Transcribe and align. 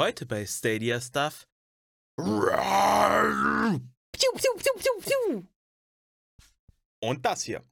Heute 0.00 0.26
bei 0.26 0.46
Stadia 0.46 1.00
Stuff. 1.00 1.48
Und 7.00 7.26
das 7.26 7.42
hier. 7.42 7.64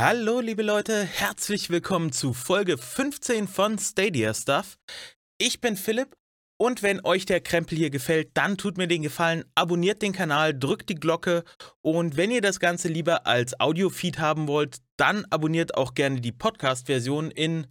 Hallo, 0.00 0.40
liebe 0.40 0.62
Leute, 0.62 1.04
herzlich 1.04 1.68
willkommen 1.68 2.10
zu 2.10 2.32
Folge 2.32 2.78
15 2.78 3.48
von 3.48 3.78
Stadia 3.78 4.32
Stuff. 4.32 4.78
Ich 5.36 5.60
bin 5.60 5.76
Philipp 5.76 6.16
und 6.62 6.84
wenn 6.84 7.04
euch 7.04 7.26
der 7.26 7.40
Krempel 7.40 7.76
hier 7.76 7.90
gefällt, 7.90 8.30
dann 8.34 8.56
tut 8.56 8.78
mir 8.78 8.86
den 8.86 9.02
Gefallen, 9.02 9.44
abonniert 9.56 10.00
den 10.00 10.12
Kanal, 10.12 10.56
drückt 10.56 10.90
die 10.90 10.94
Glocke. 10.94 11.42
Und 11.80 12.16
wenn 12.16 12.30
ihr 12.30 12.40
das 12.40 12.60
Ganze 12.60 12.86
lieber 12.86 13.26
als 13.26 13.58
Audiofeed 13.58 14.20
haben 14.20 14.46
wollt, 14.46 14.76
dann 14.96 15.24
abonniert 15.30 15.76
auch 15.76 15.94
gerne 15.94 16.20
die 16.20 16.30
Podcast-Version 16.30 17.32
in 17.32 17.66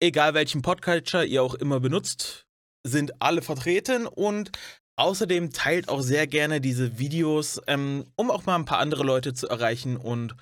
egal 0.00 0.34
welchen 0.34 0.62
Podcatcher 0.62 1.24
ihr 1.24 1.42
auch 1.42 1.54
immer 1.54 1.80
benutzt, 1.80 2.46
sind 2.86 3.20
alle 3.20 3.42
vertreten. 3.42 4.06
Und 4.06 4.52
außerdem 4.94 5.52
teilt 5.52 5.88
auch 5.88 6.00
sehr 6.00 6.28
gerne 6.28 6.60
diese 6.60 7.00
Videos, 7.00 7.60
ähm, 7.66 8.06
um 8.14 8.30
auch 8.30 8.46
mal 8.46 8.54
ein 8.54 8.66
paar 8.66 8.78
andere 8.78 9.02
Leute 9.02 9.34
zu 9.34 9.48
erreichen 9.48 9.96
und 9.96 10.36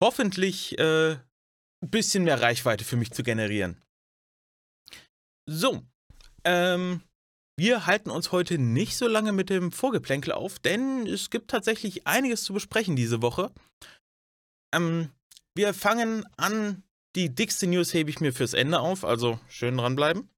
hoffentlich 0.00 0.78
äh, 0.78 1.14
ein 1.14 1.90
bisschen 1.90 2.22
mehr 2.22 2.40
Reichweite 2.40 2.84
für 2.84 2.96
mich 2.96 3.10
zu 3.10 3.24
generieren. 3.24 3.82
So, 5.50 5.82
ähm, 6.44 7.02
wir 7.58 7.86
halten 7.86 8.10
uns 8.10 8.32
heute 8.32 8.58
nicht 8.58 8.96
so 8.96 9.06
lange 9.06 9.32
mit 9.32 9.50
dem 9.50 9.72
Vorgeplänkel 9.72 10.32
auf, 10.32 10.58
denn 10.58 11.06
es 11.06 11.30
gibt 11.30 11.50
tatsächlich 11.50 12.06
einiges 12.06 12.44
zu 12.44 12.52
besprechen 12.52 12.96
diese 12.96 13.22
Woche. 13.22 13.52
Ähm, 14.74 15.10
wir 15.54 15.74
fangen 15.74 16.24
an. 16.36 16.82
Die 17.14 17.34
dickste 17.34 17.66
News 17.66 17.92
hebe 17.92 18.08
ich 18.08 18.20
mir 18.20 18.32
fürs 18.32 18.54
Ende 18.54 18.80
auf, 18.80 19.04
also 19.04 19.38
schön 19.48 19.76
dranbleiben. 19.76 20.30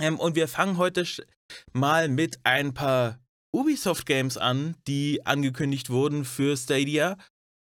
Ähm, 0.00 0.18
und 0.18 0.34
wir 0.34 0.48
fangen 0.48 0.76
heute 0.76 1.06
mal 1.72 2.08
mit 2.08 2.40
ein 2.44 2.74
paar 2.74 3.20
Ubisoft-Games 3.54 4.38
an, 4.38 4.76
die 4.88 5.24
angekündigt 5.24 5.88
wurden 5.88 6.24
für 6.24 6.56
Stadia. 6.56 7.16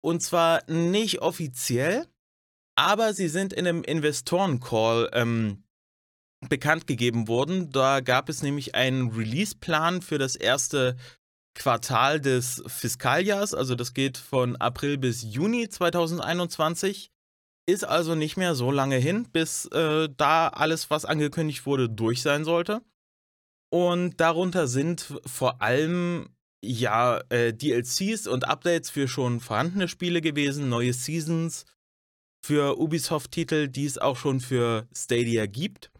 Und 0.02 0.22
zwar 0.22 0.62
nicht 0.70 1.22
offiziell, 1.22 2.06
aber 2.78 3.14
sie 3.14 3.28
sind 3.28 3.54
in 3.54 3.66
einem 3.66 3.82
Investoren-Call 3.82 5.10
ähm, 5.14 5.64
bekannt 6.48 6.86
gegeben 6.86 7.28
wurden. 7.28 7.70
Da 7.70 8.00
gab 8.00 8.28
es 8.28 8.42
nämlich 8.42 8.74
einen 8.74 9.10
Release-Plan 9.10 10.02
für 10.02 10.18
das 10.18 10.36
erste 10.36 10.96
Quartal 11.54 12.20
des 12.20 12.62
Fiskaljahrs, 12.66 13.54
also 13.54 13.74
das 13.74 13.92
geht 13.92 14.16
von 14.16 14.56
April 14.56 14.98
bis 14.98 15.22
Juni 15.22 15.68
2021. 15.68 17.10
Ist 17.66 17.84
also 17.84 18.14
nicht 18.14 18.36
mehr 18.36 18.54
so 18.54 18.70
lange 18.70 18.96
hin, 18.96 19.28
bis 19.32 19.66
äh, 19.66 20.08
da 20.16 20.48
alles, 20.48 20.90
was 20.90 21.04
angekündigt 21.04 21.66
wurde, 21.66 21.88
durch 21.88 22.22
sein 22.22 22.44
sollte. 22.44 22.82
Und 23.70 24.20
darunter 24.20 24.66
sind 24.66 25.20
vor 25.26 25.60
allem 25.60 26.30
ja 26.64 27.20
äh, 27.28 27.52
DLCs 27.52 28.26
und 28.26 28.48
Updates 28.48 28.90
für 28.90 29.06
schon 29.06 29.40
vorhandene 29.40 29.88
Spiele 29.88 30.20
gewesen, 30.20 30.68
neue 30.68 30.92
Seasons 30.92 31.66
für 32.44 32.78
Ubisoft-Titel, 32.78 33.68
die 33.68 33.84
es 33.84 33.98
auch 33.98 34.16
schon 34.16 34.40
für 34.40 34.88
Stadia 34.94 35.46
gibt. 35.46 35.90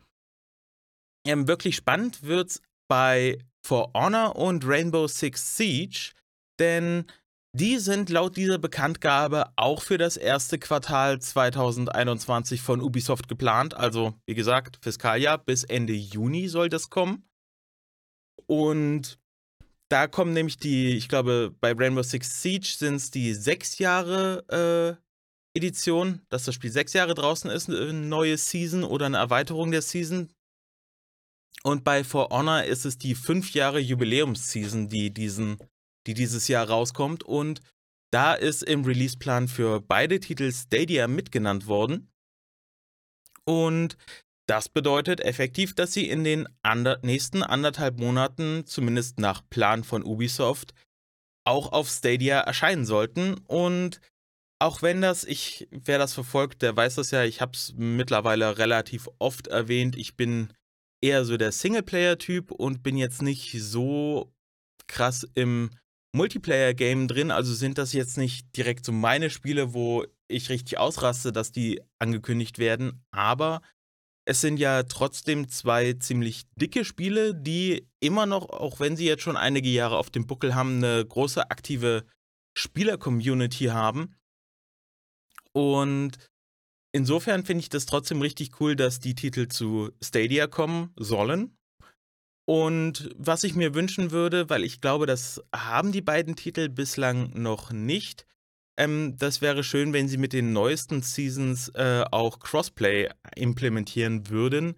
Ähm, 1.27 1.49
wirklich 1.49 1.77
spannend 1.77 2.23
wird's 2.23 2.63
bei 2.89 3.39
For 3.65 3.91
Honor 3.95 4.37
und 4.37 4.67
Rainbow 4.67 5.07
Six 5.07 5.57
Siege, 5.57 6.13
denn 6.59 7.05
die 7.53 7.79
sind 7.79 8.11
laut 8.11 8.37
dieser 8.37 8.59
Bekanntgabe 8.59 9.53
auch 9.57 9.83
für 9.83 9.99
das 9.99 10.17
erste 10.17 10.59
Quartal 10.59 11.21
2021 11.21 12.63
von 12.63 12.81
Ubisoft 12.81 13.29
geplant. 13.29 13.75
Also, 13.75 14.15
wie 14.27 14.35
gesagt, 14.35 14.79
Fiskaljahr 14.83 15.39
bis 15.39 15.65
Ende 15.65 15.93
Juni 15.93 16.49
soll 16.49 16.69
das 16.69 16.91
kommen. 16.91 17.29
Und 18.47 19.19
da 19.89 20.07
kommen 20.07 20.33
nämlich 20.33 20.59
die, 20.59 20.97
ich 20.97 21.09
glaube, 21.09 21.53
bei 21.61 21.73
Rainbow 21.73 22.03
Six 22.03 22.41
Siege 22.41 22.75
sind 22.79 22.97
es 22.97 23.11
die 23.11 23.35
sechs 23.35 23.79
Jahre 23.79 24.99
äh, 25.55 25.59
Edition, 25.59 26.21
dass 26.29 26.45
das 26.45 26.55
Spiel 26.55 26.71
sechs 26.71 26.93
Jahre 26.93 27.15
draußen 27.15 27.51
ist, 27.51 27.69
eine 27.69 27.93
neue 27.93 28.37
Season 28.39 28.85
oder 28.85 29.07
eine 29.07 29.17
Erweiterung 29.17 29.73
der 29.73 29.83
Season. 29.83 30.33
Und 31.63 31.85
bei 31.85 32.05
For 32.05 32.29
Honor 32.31 32.65
ist 32.65 32.87
es 32.87 32.97
die 32.97 33.15
fünf 33.15 33.53
Jahre 33.53 33.81
Jubiläumsseason, 33.81 34.89
die, 34.89 35.13
diesen, 35.13 35.59
die 36.07 36.15
dieses 36.15 36.49
Jahr 36.49 36.69
rauskommt. 36.69 37.23
Und 37.23 37.61
da 38.11 38.35
ist 38.35 38.63
im 38.63 38.85
Releaseplan 38.85 39.47
für 39.49 39.81
beide 39.81 40.21
Titel 40.21 40.51
Stadia 40.53 41.07
mitgenannt 41.07 41.67
worden. 41.67 42.11
Und 43.45 43.97
das 44.49 44.69
bedeutet 44.69 45.21
effektiv, 45.21 45.75
dass 45.75 45.93
sie 45.93 46.09
in 46.09 46.25
den 46.25 46.49
ander 46.63 46.99
nächsten 47.03 47.43
anderthalb 47.43 47.99
Monaten, 47.99 48.65
zumindest 48.67 49.21
nach 49.21 49.49
Plan 49.49 49.85
von 49.85 50.03
Ubisoft, 50.03 50.75
auch 51.45 51.73
auf 51.73 51.89
Stadia 51.89 52.41
erscheinen 52.41 52.85
sollten. 52.85 53.35
Und 53.47 54.01
auch 54.59 54.83
wenn 54.83 55.01
das, 55.01 55.25
ich, 55.25 55.69
wer 55.71 55.99
das 55.99 56.15
verfolgt, 56.15 56.63
der 56.63 56.77
weiß 56.77 56.97
das 56.97 57.11
ja, 57.13 57.25
ich 57.25 57.41
habe 57.41 57.53
es 57.53 57.75
mittlerweile 57.77 58.59
relativ 58.59 59.09
oft 59.19 59.47
erwähnt, 59.47 59.97
ich 59.97 60.17
bin 60.17 60.53
eher 61.03 61.25
so 61.25 61.37
der 61.37 61.53
Singleplayer-Typ 61.53 62.51
und 62.51 62.83
bin 62.83 62.97
jetzt 62.97 63.23
nicht 63.23 63.53
so 63.63 64.33
krass 64.87 65.27
im 65.35 65.71
Multiplayer-Game 66.15 67.09
drin. 67.09 67.31
Also 67.31 67.55
sind 67.55 67.79
das 67.79 67.93
jetzt 67.93 68.19
nicht 68.19 68.57
direkt 68.57 68.85
so 68.85 68.93
meine 68.93 69.31
Spiele, 69.31 69.75
wo 69.75 70.05
ich 70.29 70.49
richtig 70.49 70.79
ausraste, 70.79 71.33
dass 71.33 71.53
die 71.53 71.81
angekündigt 71.99 72.59
werden. 72.59 73.05
Aber 73.11 73.63
es 74.27 74.41
sind 74.41 74.59
ja 74.59 74.83
trotzdem 74.83 75.49
zwei 75.49 75.95
ziemlich 75.95 76.45
dicke 76.55 76.85
Spiele, 76.85 77.35
die 77.35 77.89
immer 78.01 78.27
noch, 78.27 78.49
auch 78.51 78.81
wenn 78.81 78.97
sie 78.97 79.07
jetzt 79.07 79.23
schon 79.23 79.37
einige 79.37 79.69
Jahre 79.69 79.97
auf 79.97 80.11
dem 80.11 80.27
Buckel 80.27 80.55
haben, 80.55 80.77
eine 80.77 81.05
große 81.05 81.51
aktive 81.51 82.05
Spieler-Community 82.57 83.67
haben. 83.67 84.15
Und 85.53 86.30
insofern 86.93 87.45
finde 87.45 87.61
ich 87.63 87.69
das 87.69 87.87
trotzdem 87.87 88.21
richtig 88.21 88.61
cool, 88.61 88.77
dass 88.77 89.01
die 89.01 89.15
Titel 89.15 89.49
zu 89.49 89.91
Stadia 90.03 90.47
kommen 90.47 90.93
sollen. 90.97 91.57
Und 92.47 93.11
was 93.17 93.45
ich 93.45 93.55
mir 93.55 93.75
wünschen 93.75 94.11
würde, 94.11 94.51
weil 94.51 94.65
ich 94.65 94.81
glaube, 94.81 95.07
das 95.07 95.41
haben 95.55 95.93
die 95.93 96.03
beiden 96.03 96.35
Titel 96.35 96.69
bislang 96.69 97.31
noch 97.41 97.71
nicht, 97.71 98.27
ähm, 98.81 99.17
das 99.19 99.43
wäre 99.43 99.63
schön, 99.63 99.93
wenn 99.93 100.09
sie 100.09 100.17
mit 100.17 100.33
den 100.33 100.53
neuesten 100.53 101.03
Seasons 101.03 101.69
äh, 101.75 102.03
auch 102.11 102.41
Crossplay 102.41 103.11
implementieren 103.37 104.31
würden. 104.31 104.75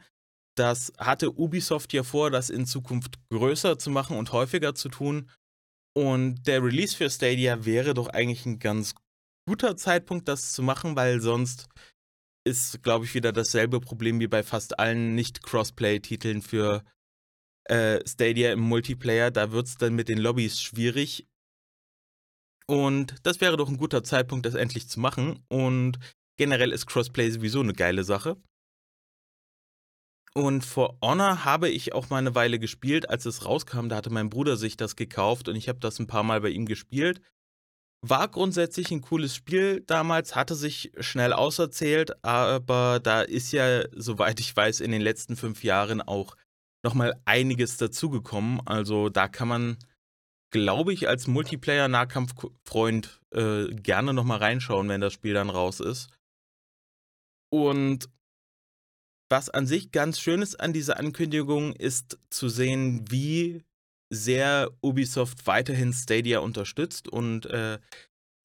Das 0.56 0.92
hatte 0.98 1.38
Ubisoft 1.38 1.92
ja 1.92 2.02
vor, 2.02 2.30
das 2.30 2.50
in 2.50 2.66
Zukunft 2.66 3.18
größer 3.30 3.78
zu 3.78 3.90
machen 3.90 4.18
und 4.18 4.32
häufiger 4.32 4.74
zu 4.74 4.88
tun. 4.88 5.30
Und 5.94 6.46
der 6.46 6.64
Release 6.64 6.96
für 6.96 7.08
Stadia 7.08 7.64
wäre 7.64 7.94
doch 7.94 8.08
eigentlich 8.08 8.44
ein 8.44 8.58
ganz 8.58 8.94
guter 9.46 9.76
Zeitpunkt, 9.76 10.26
das 10.26 10.52
zu 10.52 10.62
machen, 10.62 10.96
weil 10.96 11.20
sonst 11.20 11.68
ist, 12.44 12.82
glaube 12.82 13.04
ich, 13.04 13.14
wieder 13.14 13.32
dasselbe 13.32 13.80
Problem 13.80 14.20
wie 14.20 14.26
bei 14.26 14.42
fast 14.42 14.78
allen 14.78 15.14
Nicht-Crossplay-Titeln 15.14 16.42
für 16.42 16.84
äh, 17.64 18.00
Stadia 18.06 18.52
im 18.52 18.60
Multiplayer. 18.60 19.30
Da 19.30 19.52
wird 19.52 19.66
es 19.66 19.76
dann 19.76 19.94
mit 19.94 20.08
den 20.08 20.18
Lobbys 20.18 20.60
schwierig. 20.60 21.26
Und 22.66 23.14
das 23.24 23.40
wäre 23.40 23.56
doch 23.56 23.68
ein 23.68 23.76
guter 23.76 24.02
Zeitpunkt, 24.02 24.46
das 24.46 24.54
endlich 24.54 24.88
zu 24.88 25.00
machen. 25.00 25.44
Und 25.48 25.98
generell 26.36 26.72
ist 26.72 26.86
Crossplay 26.86 27.30
sowieso 27.30 27.60
eine 27.60 27.72
geile 27.74 28.04
Sache. 28.04 28.36
Und 30.34 30.64
For 30.64 30.96
Honor 31.02 31.44
habe 31.44 31.68
ich 31.68 31.92
auch 31.92 32.08
mal 32.08 32.16
eine 32.16 32.34
Weile 32.34 32.58
gespielt, 32.58 33.10
als 33.10 33.26
es 33.26 33.44
rauskam. 33.44 33.88
Da 33.88 33.96
hatte 33.96 34.10
mein 34.10 34.30
Bruder 34.30 34.56
sich 34.56 34.78
das 34.78 34.96
gekauft 34.96 35.48
und 35.48 35.56
ich 35.56 35.68
habe 35.68 35.78
das 35.78 35.98
ein 35.98 36.06
paar 36.06 36.22
Mal 36.22 36.40
bei 36.40 36.48
ihm 36.48 36.64
gespielt. 36.64 37.20
War 38.04 38.26
grundsätzlich 38.28 38.90
ein 38.90 39.00
cooles 39.00 39.36
Spiel 39.36 39.80
damals, 39.86 40.34
hatte 40.34 40.56
sich 40.56 40.90
schnell 40.98 41.32
auserzählt, 41.32 42.24
aber 42.24 42.98
da 43.00 43.22
ist 43.22 43.52
ja, 43.52 43.84
soweit 43.92 44.40
ich 44.40 44.56
weiß, 44.56 44.80
in 44.80 44.90
den 44.90 45.02
letzten 45.02 45.36
fünf 45.36 45.62
Jahren 45.62 46.02
auch 46.02 46.36
nochmal 46.84 47.14
einiges 47.24 47.76
dazugekommen. 47.76 48.60
Also 48.66 49.08
da 49.08 49.28
kann 49.28 49.46
man, 49.46 49.76
glaube 50.50 50.92
ich, 50.92 51.08
als 51.08 51.28
Multiplayer-Nahkampffreund 51.28 53.20
äh, 53.30 53.66
gerne 53.68 54.12
nochmal 54.12 54.38
reinschauen, 54.38 54.88
wenn 54.88 55.00
das 55.00 55.12
Spiel 55.12 55.34
dann 55.34 55.50
raus 55.50 55.78
ist. 55.78 56.10
Und 57.50 58.08
was 59.30 59.48
an 59.48 59.66
sich 59.66 59.92
ganz 59.92 60.18
schön 60.18 60.42
ist 60.42 60.58
an 60.58 60.72
dieser 60.72 60.98
Ankündigung, 60.98 61.72
ist 61.74 62.18
zu 62.30 62.48
sehen, 62.48 63.04
wie 63.10 63.62
sehr 64.12 64.70
Ubisoft 64.82 65.46
weiterhin 65.46 65.92
Stadia 65.92 66.40
unterstützt 66.40 67.08
und 67.08 67.46
äh, 67.46 67.78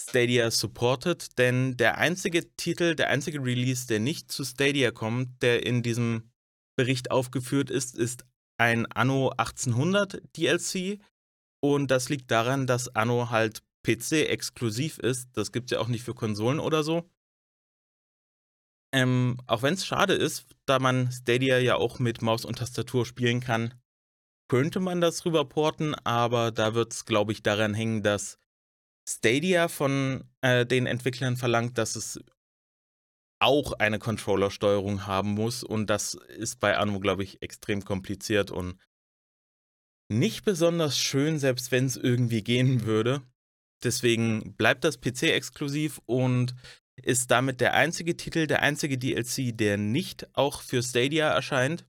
Stadia 0.01 0.49
supportet, 0.51 1.37
denn 1.37 1.75
der 1.75 1.97
einzige 1.97 2.55
Titel, 2.55 2.95
der 2.95 3.09
einzige 3.09 3.43
Release, 3.43 3.87
der 3.87 3.99
nicht 3.99 4.31
zu 4.31 4.45
Stadia 4.45 4.91
kommt, 4.91 5.41
der 5.41 5.65
in 5.65 5.83
diesem 5.83 6.31
Bericht 6.77 7.11
aufgeführt 7.11 7.69
ist, 7.69 7.97
ist 7.97 8.23
ein 8.57 8.85
Anno 8.85 9.29
1800 9.29 10.21
DLC 10.37 10.99
und 11.61 11.91
das 11.91 12.09
liegt 12.09 12.31
daran, 12.31 12.67
dass 12.67 12.95
Anno 12.95 13.29
halt 13.29 13.63
PC 13.83 14.29
exklusiv 14.29 14.99
ist. 14.99 15.29
Das 15.33 15.51
gibt 15.51 15.71
es 15.71 15.75
ja 15.75 15.81
auch 15.81 15.87
nicht 15.87 16.03
für 16.03 16.13
Konsolen 16.13 16.59
oder 16.59 16.83
so. 16.83 17.09
Ähm, 18.93 19.37
auch 19.47 19.63
wenn 19.63 19.73
es 19.73 19.85
schade 19.85 20.13
ist, 20.13 20.45
da 20.65 20.79
man 20.79 21.11
Stadia 21.11 21.57
ja 21.59 21.75
auch 21.75 21.99
mit 21.99 22.21
Maus 22.21 22.45
und 22.45 22.59
Tastatur 22.59 23.05
spielen 23.05 23.41
kann, 23.41 23.73
könnte 24.47 24.79
man 24.79 25.01
das 25.01 25.25
rüberporten, 25.25 25.95
aber 26.03 26.51
da 26.51 26.73
wird 26.73 26.93
es, 26.93 27.05
glaube 27.05 27.31
ich, 27.31 27.43
daran 27.43 27.73
hängen, 27.73 28.03
dass 28.03 28.39
Stadia 29.07 29.67
von 29.67 30.23
äh, 30.41 30.65
den 30.65 30.85
Entwicklern 30.85 31.37
verlangt, 31.37 31.77
dass 31.77 31.95
es 31.95 32.19
auch 33.39 33.73
eine 33.73 33.99
Controller-Steuerung 33.99 35.05
haben 35.05 35.29
muss 35.29 35.63
und 35.63 35.89
das 35.89 36.15
ist 36.15 36.59
bei 36.59 36.77
Anno, 36.77 36.99
glaube 36.99 37.23
ich, 37.23 37.41
extrem 37.41 37.85
kompliziert 37.85 38.51
und 38.51 38.79
nicht 40.09 40.45
besonders 40.45 40.97
schön, 40.97 41.37
selbst 41.37 41.71
wenn 41.71 41.85
es 41.85 41.97
irgendwie 41.97 42.43
gehen 42.43 42.85
würde. 42.85 43.21
Deswegen 43.83 44.55
bleibt 44.55 44.83
das 44.83 44.99
PC-exklusiv 44.99 46.01
und 46.05 46.55
ist 47.03 47.29
damit 47.29 47.61
der 47.61 47.73
einzige 47.73 48.17
Titel, 48.17 48.47
der 48.47 48.63
einzige 48.63 48.97
DLC, 48.97 49.55
der 49.55 49.77
nicht 49.77 50.27
auch 50.35 50.61
für 50.61 50.81
Stadia 50.81 51.29
erscheint. 51.29 51.85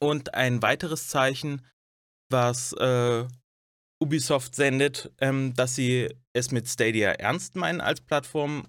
Und 0.00 0.34
ein 0.34 0.62
weiteres 0.62 1.08
Zeichen, 1.08 1.66
was 2.30 2.72
äh, 2.74 3.26
Ubisoft 4.00 4.54
sendet, 4.54 5.10
ähm, 5.20 5.54
dass 5.54 5.74
sie 5.74 6.08
es 6.32 6.50
mit 6.50 6.68
Stadia 6.68 7.10
ernst 7.12 7.56
meinen 7.56 7.80
als 7.80 8.00
Plattform, 8.00 8.68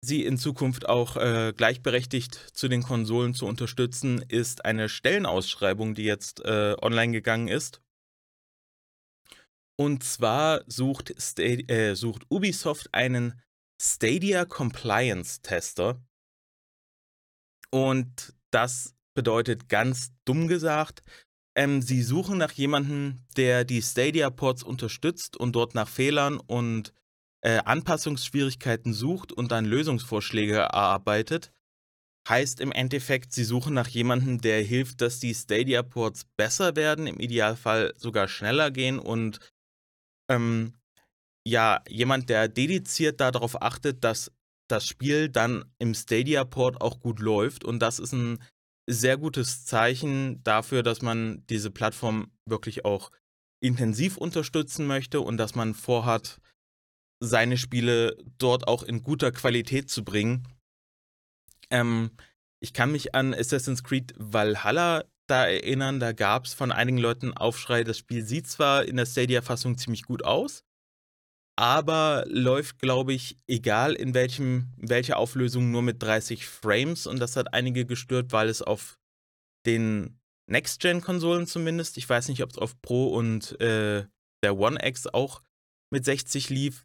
sie 0.00 0.24
in 0.24 0.38
Zukunft 0.38 0.88
auch 0.88 1.16
äh, 1.16 1.52
gleichberechtigt 1.56 2.34
zu 2.34 2.68
den 2.68 2.82
Konsolen 2.82 3.34
zu 3.34 3.46
unterstützen, 3.46 4.22
ist 4.28 4.64
eine 4.64 4.88
Stellenausschreibung, 4.88 5.94
die 5.94 6.04
jetzt 6.04 6.44
äh, 6.44 6.76
online 6.80 7.12
gegangen 7.12 7.48
ist. 7.48 7.80
Und 9.76 10.04
zwar 10.04 10.62
sucht, 10.66 11.14
Stadia, 11.18 11.66
äh, 11.68 11.96
sucht 11.96 12.26
Ubisoft 12.30 12.90
einen 12.92 13.42
Stadia 13.80 14.44
Compliance 14.44 15.42
Tester. 15.42 16.00
Und 17.70 18.34
das 18.52 18.94
bedeutet 19.14 19.68
ganz 19.68 20.12
dumm 20.24 20.48
gesagt, 20.48 21.02
ähm, 21.56 21.82
sie 21.82 22.02
suchen 22.02 22.38
nach 22.38 22.52
jemandem, 22.52 23.24
der 23.36 23.64
die 23.64 23.80
Stadia-Ports 23.80 24.62
unterstützt 24.62 25.36
und 25.36 25.52
dort 25.52 25.74
nach 25.74 25.88
Fehlern 25.88 26.40
und 26.40 26.92
äh, 27.42 27.58
Anpassungsschwierigkeiten 27.64 28.92
sucht 28.92 29.32
und 29.32 29.52
dann 29.52 29.64
Lösungsvorschläge 29.64 30.56
erarbeitet. 30.56 31.52
Heißt 32.28 32.60
im 32.60 32.72
Endeffekt, 32.72 33.32
sie 33.32 33.44
suchen 33.44 33.74
nach 33.74 33.88
jemandem, 33.88 34.40
der 34.40 34.62
hilft, 34.62 35.02
dass 35.02 35.20
die 35.20 35.34
Stadia-Ports 35.34 36.24
besser 36.36 36.74
werden, 36.74 37.06
im 37.06 37.20
Idealfall 37.20 37.92
sogar 37.96 38.28
schneller 38.28 38.70
gehen 38.70 38.98
und 38.98 39.40
ähm, 40.30 40.72
ja, 41.46 41.82
jemand, 41.86 42.30
der 42.30 42.48
dediziert 42.48 43.20
darauf 43.20 43.60
achtet, 43.60 44.02
dass 44.02 44.32
das 44.68 44.86
Spiel 44.86 45.28
dann 45.28 45.66
im 45.78 45.94
Stadia-Port 45.94 46.80
auch 46.80 47.00
gut 47.00 47.20
läuft. 47.20 47.64
Und 47.64 47.80
das 47.80 47.98
ist 47.98 48.12
ein 48.12 48.38
sehr 48.86 49.16
gutes 49.16 49.64
Zeichen 49.64 50.42
dafür, 50.42 50.82
dass 50.82 51.02
man 51.02 51.44
diese 51.48 51.70
Plattform 51.70 52.30
wirklich 52.46 52.84
auch 52.84 53.10
intensiv 53.62 54.16
unterstützen 54.16 54.86
möchte 54.86 55.20
und 55.20 55.38
dass 55.38 55.54
man 55.54 55.74
vorhat, 55.74 56.40
seine 57.20 57.56
Spiele 57.56 58.18
dort 58.38 58.68
auch 58.68 58.82
in 58.82 59.02
guter 59.02 59.32
Qualität 59.32 59.88
zu 59.88 60.04
bringen. 60.04 60.46
Ähm, 61.70 62.10
ich 62.60 62.74
kann 62.74 62.92
mich 62.92 63.14
an 63.14 63.32
Assassin's 63.32 63.82
Creed 63.82 64.12
Valhalla 64.18 65.04
da 65.26 65.46
erinnern, 65.46 66.00
da 66.00 66.12
gab 66.12 66.44
es 66.44 66.52
von 66.52 66.70
einigen 66.70 66.98
Leuten 66.98 67.32
Aufschrei, 67.32 67.82
das 67.84 67.96
Spiel 67.96 68.24
sieht 68.24 68.46
zwar 68.46 68.84
in 68.84 68.96
der 68.96 69.06
Stadia-Fassung 69.06 69.78
ziemlich 69.78 70.02
gut 70.02 70.22
aus, 70.22 70.64
aber 71.56 72.24
läuft, 72.26 72.78
glaube 72.78 73.12
ich, 73.12 73.36
egal 73.46 73.94
in 73.94 74.14
welchem, 74.14 74.72
welcher 74.76 75.18
Auflösung 75.18 75.70
nur 75.70 75.82
mit 75.82 76.02
30 76.02 76.46
Frames. 76.46 77.06
Und 77.06 77.20
das 77.20 77.36
hat 77.36 77.54
einige 77.54 77.86
gestört, 77.86 78.32
weil 78.32 78.48
es 78.48 78.60
auf 78.62 78.98
den 79.66 80.18
Next-Gen-Konsolen 80.50 81.46
zumindest, 81.46 81.96
ich 81.96 82.08
weiß 82.08 82.28
nicht, 82.28 82.42
ob 82.42 82.50
es 82.50 82.58
auf 82.58 82.80
Pro 82.82 83.08
und 83.08 83.58
äh, 83.60 84.06
der 84.42 84.56
One 84.56 84.78
X 84.84 85.06
auch 85.06 85.42
mit 85.90 86.04
60 86.04 86.50
lief, 86.50 86.84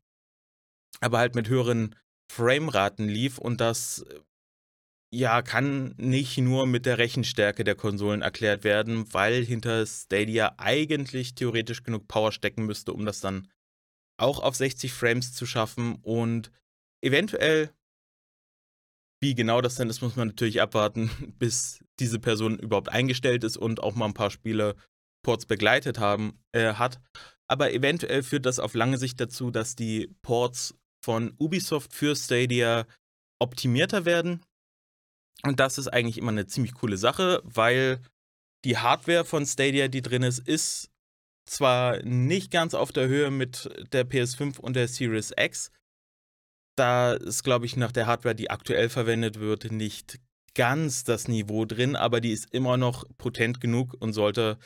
aber 1.02 1.18
halt 1.18 1.36
mit 1.36 1.50
höheren 1.50 1.96
Frameraten 2.32 3.10
lief. 3.10 3.38
Und 3.38 3.60
das 3.60 4.06
ja 5.12 5.42
kann 5.42 5.96
nicht 5.98 6.38
nur 6.38 6.68
mit 6.68 6.86
der 6.86 7.00
Rechenstärke 7.00 7.64
der 7.64 7.76
Konsolen 7.76 8.22
erklärt 8.22 8.64
werden, 8.64 9.12
weil 9.14 9.44
hinter 9.44 9.86
Stadia 9.86 10.54
eigentlich 10.58 11.34
theoretisch 11.34 11.84
genug 11.84 12.08
Power 12.08 12.32
stecken 12.32 12.66
müsste, 12.66 12.94
um 12.94 13.06
das 13.06 13.20
dann 13.20 13.48
auch 14.20 14.40
auf 14.40 14.56
60 14.56 14.92
Frames 14.94 15.34
zu 15.34 15.46
schaffen 15.46 15.96
und 16.02 16.52
eventuell, 17.02 17.72
wie 19.22 19.36
genau 19.36 19.62
das 19.62 19.76
denn 19.76 19.90
ist, 19.90 20.02
muss 20.02 20.16
man 20.16 20.30
natürlich 20.30 20.62
abwarten, 20.62 21.10
bis 21.40 21.84
diese 22.00 22.20
Person 22.20 22.58
überhaupt 22.60 22.90
eingestellt 22.90 23.44
ist 23.44 23.58
und 23.58 23.82
auch 23.82 23.96
mal 23.96 24.06
ein 24.06 24.14
paar 24.14 24.32
Spiele 24.32 24.76
Ports 25.24 25.46
begleitet 25.46 26.00
haben, 26.00 26.40
äh, 26.54 26.74
hat. 26.74 27.02
Aber 27.48 27.74
eventuell 27.74 28.24
führt 28.24 28.46
das 28.46 28.60
auf 28.60 28.74
lange 28.74 28.98
Sicht 28.98 29.20
dazu, 29.20 29.52
dass 29.52 29.76
die 29.76 30.16
Ports 30.22 30.76
von 31.04 31.34
Ubisoft 31.38 31.94
für 31.94 32.16
Stadia 32.16 32.86
optimierter 33.40 34.06
werden. 34.06 34.42
Und 35.44 35.60
das 35.60 35.78
ist 35.78 35.88
eigentlich 35.88 36.18
immer 36.18 36.32
eine 36.32 36.48
ziemlich 36.48 36.74
coole 36.74 36.98
Sache, 36.98 37.42
weil 37.44 38.02
die 38.66 38.78
Hardware 38.78 39.26
von 39.26 39.46
Stadia, 39.46 39.88
die 39.88 40.02
drin 40.02 40.24
ist, 40.24 40.40
ist 40.40 40.92
zwar 41.50 42.04
nicht 42.04 42.52
ganz 42.52 42.74
auf 42.74 42.92
der 42.92 43.08
Höhe 43.08 43.32
mit 43.32 43.70
der 43.92 44.08
PS5 44.08 44.60
und 44.60 44.76
der 44.76 44.88
Series 44.88 45.34
X. 45.38 45.72
Da 46.76 47.14
ist, 47.14 47.44
glaube 47.44 47.66
ich, 47.66 47.76
nach 47.76 47.92
der 47.92 48.08
Hardware, 48.08 48.36
die 48.36 48.50
aktuell 48.50 48.90
verwendet 48.90 49.40
wird, 49.40 49.72
nicht 49.72 50.20
ganz 50.56 51.04
das 51.04 51.28
Niveau 51.28 51.66
drin, 51.66 51.96
aber 51.96 52.22
die 52.22 52.32
ist 52.32 52.54
immer 52.54 52.78
noch 52.78 53.06
potent 53.18 53.62
genug 53.62 53.96
und 54.00 54.14
sollte 54.14 54.58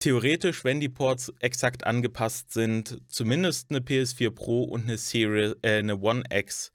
theoretisch, 0.00 0.64
wenn 0.64 0.80
die 0.80 0.88
Ports 0.88 1.32
exakt 1.40 1.84
angepasst 1.84 2.52
sind, 2.52 3.00
zumindest 3.08 3.70
eine 3.70 3.80
PS4 3.80 4.30
Pro 4.30 4.64
und 4.64 4.84
eine 4.84 4.98
Series, 4.98 5.56
äh, 5.62 5.78
eine 5.78 5.98
One 6.00 6.24
X 6.30 6.72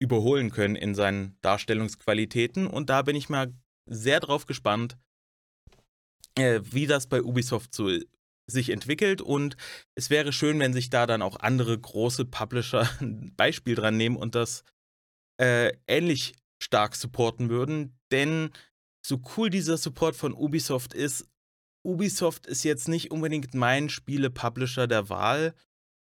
überholen 0.00 0.50
können 0.50 0.76
in 0.76 0.94
seinen 0.94 1.38
Darstellungsqualitäten. 1.42 2.66
Und 2.66 2.90
da 2.90 3.02
bin 3.02 3.16
ich 3.16 3.28
mal 3.28 3.52
sehr 3.86 4.20
drauf 4.20 4.46
gespannt, 4.46 4.96
äh, 6.36 6.60
wie 6.64 6.86
das 6.86 7.06
bei 7.06 7.22
Ubisoft 7.22 7.74
so 7.74 7.88
sich 8.46 8.70
entwickelt 8.70 9.20
und 9.20 9.56
es 9.94 10.10
wäre 10.10 10.32
schön, 10.32 10.58
wenn 10.60 10.72
sich 10.72 10.90
da 10.90 11.06
dann 11.06 11.22
auch 11.22 11.40
andere 11.40 11.78
große 11.78 12.26
Publisher 12.26 12.88
ein 13.00 13.34
Beispiel 13.36 13.74
dran 13.74 13.96
nehmen 13.96 14.16
und 14.16 14.34
das 14.34 14.64
äh, 15.40 15.72
ähnlich 15.86 16.34
stark 16.62 16.96
supporten 16.96 17.50
würden, 17.50 17.98
denn 18.10 18.50
so 19.04 19.20
cool 19.36 19.50
dieser 19.50 19.76
Support 19.76 20.16
von 20.16 20.32
Ubisoft 20.32 20.94
ist, 20.94 21.28
Ubisoft 21.84 22.46
ist 22.46 22.64
jetzt 22.64 22.88
nicht 22.88 23.10
unbedingt 23.12 23.54
mein 23.54 23.88
Spiele-Publisher 23.88 24.88
der 24.88 25.08
Wahl. 25.08 25.54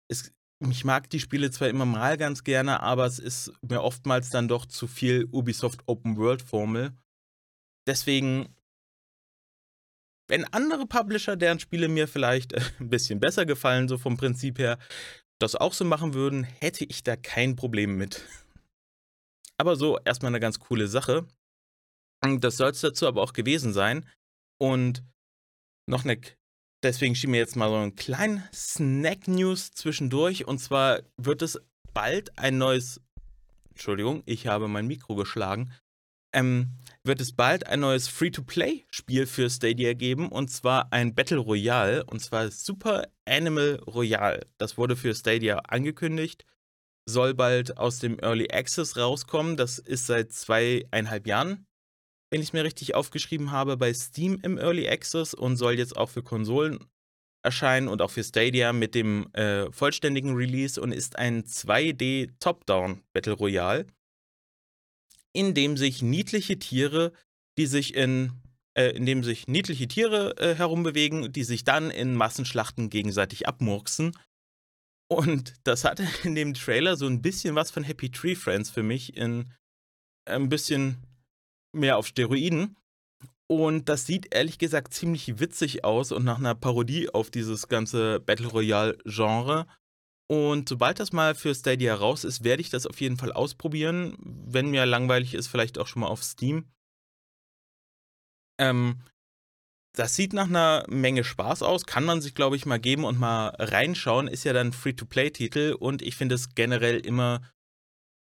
Es, 0.08 0.32
ich 0.60 0.84
mag 0.84 1.10
die 1.10 1.18
Spiele 1.18 1.50
zwar 1.50 1.68
immer 1.68 1.86
mal 1.86 2.16
ganz 2.16 2.44
gerne, 2.44 2.80
aber 2.80 3.06
es 3.06 3.18
ist 3.18 3.52
mir 3.62 3.82
oftmals 3.82 4.30
dann 4.30 4.46
doch 4.46 4.66
zu 4.66 4.86
viel 4.86 5.26
Ubisoft 5.32 5.82
Open 5.86 6.16
World 6.16 6.42
Formel. 6.42 6.92
Deswegen 7.88 8.55
wenn 10.28 10.44
andere 10.44 10.86
Publisher, 10.86 11.36
deren 11.36 11.60
Spiele 11.60 11.88
mir 11.88 12.08
vielleicht 12.08 12.52
äh, 12.52 12.60
ein 12.80 12.90
bisschen 12.90 13.20
besser 13.20 13.46
gefallen, 13.46 13.88
so 13.88 13.98
vom 13.98 14.16
Prinzip 14.16 14.58
her, 14.58 14.78
das 15.38 15.54
auch 15.54 15.74
so 15.74 15.84
machen 15.84 16.14
würden, 16.14 16.44
hätte 16.44 16.84
ich 16.84 17.02
da 17.02 17.16
kein 17.16 17.56
Problem 17.56 17.96
mit. 17.96 18.24
Aber 19.58 19.76
so 19.76 19.98
erstmal 20.04 20.30
eine 20.30 20.40
ganz 20.40 20.58
coole 20.58 20.88
Sache. 20.88 21.26
Das 22.40 22.56
soll 22.56 22.70
es 22.70 22.80
dazu 22.80 23.06
aber 23.06 23.22
auch 23.22 23.32
gewesen 23.32 23.72
sein. 23.72 24.08
Und 24.58 25.02
noch 25.88 26.04
eine, 26.04 26.20
deswegen 26.82 27.14
schieben 27.14 27.34
wir 27.34 27.40
jetzt 27.40 27.56
mal 27.56 27.68
so 27.68 27.76
einen 27.76 27.94
kleinen 27.94 28.42
Snack-News 28.52 29.72
zwischendurch. 29.72 30.46
Und 30.46 30.58
zwar 30.58 31.02
wird 31.16 31.42
es 31.42 31.60
bald 31.92 32.38
ein 32.38 32.58
neues, 32.58 33.00
Entschuldigung, 33.70 34.22
ich 34.26 34.46
habe 34.46 34.68
mein 34.68 34.86
Mikro 34.86 35.14
geschlagen, 35.14 35.72
ähm, 36.32 36.72
wird 37.04 37.20
es 37.20 37.32
bald 37.32 37.66
ein 37.66 37.80
neues 37.80 38.08
Free-to-Play-Spiel 38.08 39.26
für 39.26 39.48
Stadia 39.48 39.94
geben 39.94 40.28
und 40.28 40.48
zwar 40.48 40.92
ein 40.92 41.14
Battle 41.14 41.38
Royale 41.38 42.04
und 42.04 42.20
zwar 42.20 42.50
Super 42.50 43.08
Animal 43.24 43.80
Royale. 43.86 44.46
Das 44.58 44.76
wurde 44.76 44.96
für 44.96 45.14
Stadia 45.14 45.58
angekündigt, 45.68 46.44
soll 47.08 47.34
bald 47.34 47.78
aus 47.78 48.00
dem 48.00 48.18
Early 48.18 48.48
Access 48.50 48.96
rauskommen. 48.96 49.56
Das 49.56 49.78
ist 49.78 50.06
seit 50.06 50.32
zweieinhalb 50.32 51.26
Jahren, 51.26 51.66
wenn 52.30 52.40
ich 52.40 52.48
es 52.48 52.52
mir 52.52 52.64
richtig 52.64 52.94
aufgeschrieben 52.94 53.52
habe, 53.52 53.76
bei 53.76 53.94
Steam 53.94 54.38
im 54.42 54.58
Early 54.58 54.88
Access 54.88 55.32
und 55.32 55.56
soll 55.56 55.78
jetzt 55.78 55.96
auch 55.96 56.10
für 56.10 56.22
Konsolen 56.22 56.80
erscheinen 57.44 57.86
und 57.86 58.02
auch 58.02 58.10
für 58.10 58.24
Stadia 58.24 58.72
mit 58.72 58.96
dem 58.96 59.32
äh, 59.32 59.70
vollständigen 59.70 60.34
Release 60.34 60.80
und 60.80 60.90
ist 60.90 61.16
ein 61.16 61.44
2D 61.44 62.32
Top-Down 62.40 63.04
Battle 63.12 63.34
Royale 63.34 63.86
in 65.36 65.54
dem 65.54 65.76
sich 65.76 66.02
niedliche 66.02 66.58
Tiere, 66.58 67.12
die 67.58 67.66
sich 67.66 67.94
in 67.94 68.32
äh, 68.76 68.90
in 68.90 69.06
dem 69.06 69.24
sich 69.24 69.48
niedliche 69.48 69.88
Tiere 69.88 70.36
äh, 70.36 70.54
herumbewegen, 70.54 71.32
die 71.32 71.44
sich 71.44 71.64
dann 71.64 71.90
in 71.90 72.14
Massenschlachten 72.14 72.90
gegenseitig 72.90 73.48
abmurksen. 73.48 74.12
Und 75.08 75.54
das 75.64 75.84
hatte 75.84 76.06
in 76.24 76.34
dem 76.34 76.54
Trailer 76.54 76.96
so 76.96 77.06
ein 77.06 77.22
bisschen 77.22 77.54
was 77.54 77.70
von 77.70 77.84
Happy 77.84 78.10
Tree 78.10 78.34
Friends 78.34 78.70
für 78.70 78.82
mich, 78.82 79.16
in 79.16 79.52
ein 80.28 80.48
bisschen 80.48 80.98
mehr 81.72 81.96
auf 81.96 82.06
Steroiden. 82.06 82.76
Und 83.48 83.88
das 83.88 84.06
sieht 84.06 84.34
ehrlich 84.34 84.58
gesagt 84.58 84.92
ziemlich 84.92 85.38
witzig 85.38 85.84
aus 85.84 86.10
und 86.10 86.24
nach 86.24 86.38
einer 86.38 86.56
Parodie 86.56 87.08
auf 87.08 87.30
dieses 87.30 87.68
ganze 87.68 88.20
Battle 88.20 88.48
Royale-Genre. 88.48 89.66
Und 90.28 90.68
sobald 90.68 90.98
das 90.98 91.12
mal 91.12 91.34
für 91.34 91.54
Stadia 91.54 91.94
raus 91.94 92.24
ist, 92.24 92.42
werde 92.42 92.60
ich 92.60 92.70
das 92.70 92.86
auf 92.86 93.00
jeden 93.00 93.16
Fall 93.16 93.32
ausprobieren. 93.32 94.16
Wenn 94.18 94.70
mir 94.70 94.84
langweilig 94.84 95.34
ist, 95.34 95.46
vielleicht 95.46 95.78
auch 95.78 95.86
schon 95.86 96.00
mal 96.00 96.08
auf 96.08 96.24
Steam. 96.24 96.64
Ähm, 98.58 99.02
das 99.96 100.14
sieht 100.14 100.32
nach 100.32 100.48
einer 100.48 100.84
Menge 100.88 101.24
Spaß 101.24 101.62
aus, 101.62 101.86
kann 101.86 102.04
man 102.04 102.20
sich, 102.20 102.34
glaube 102.34 102.56
ich, 102.56 102.66
mal 102.66 102.78
geben 102.78 103.04
und 103.04 103.18
mal 103.18 103.48
reinschauen. 103.58 104.28
Ist 104.28 104.44
ja 104.44 104.52
dann 104.52 104.72
Free-to-Play-Titel 104.72 105.76
und 105.78 106.02
ich 106.02 106.16
finde 106.16 106.34
es 106.34 106.54
generell 106.54 106.98
immer 106.98 107.40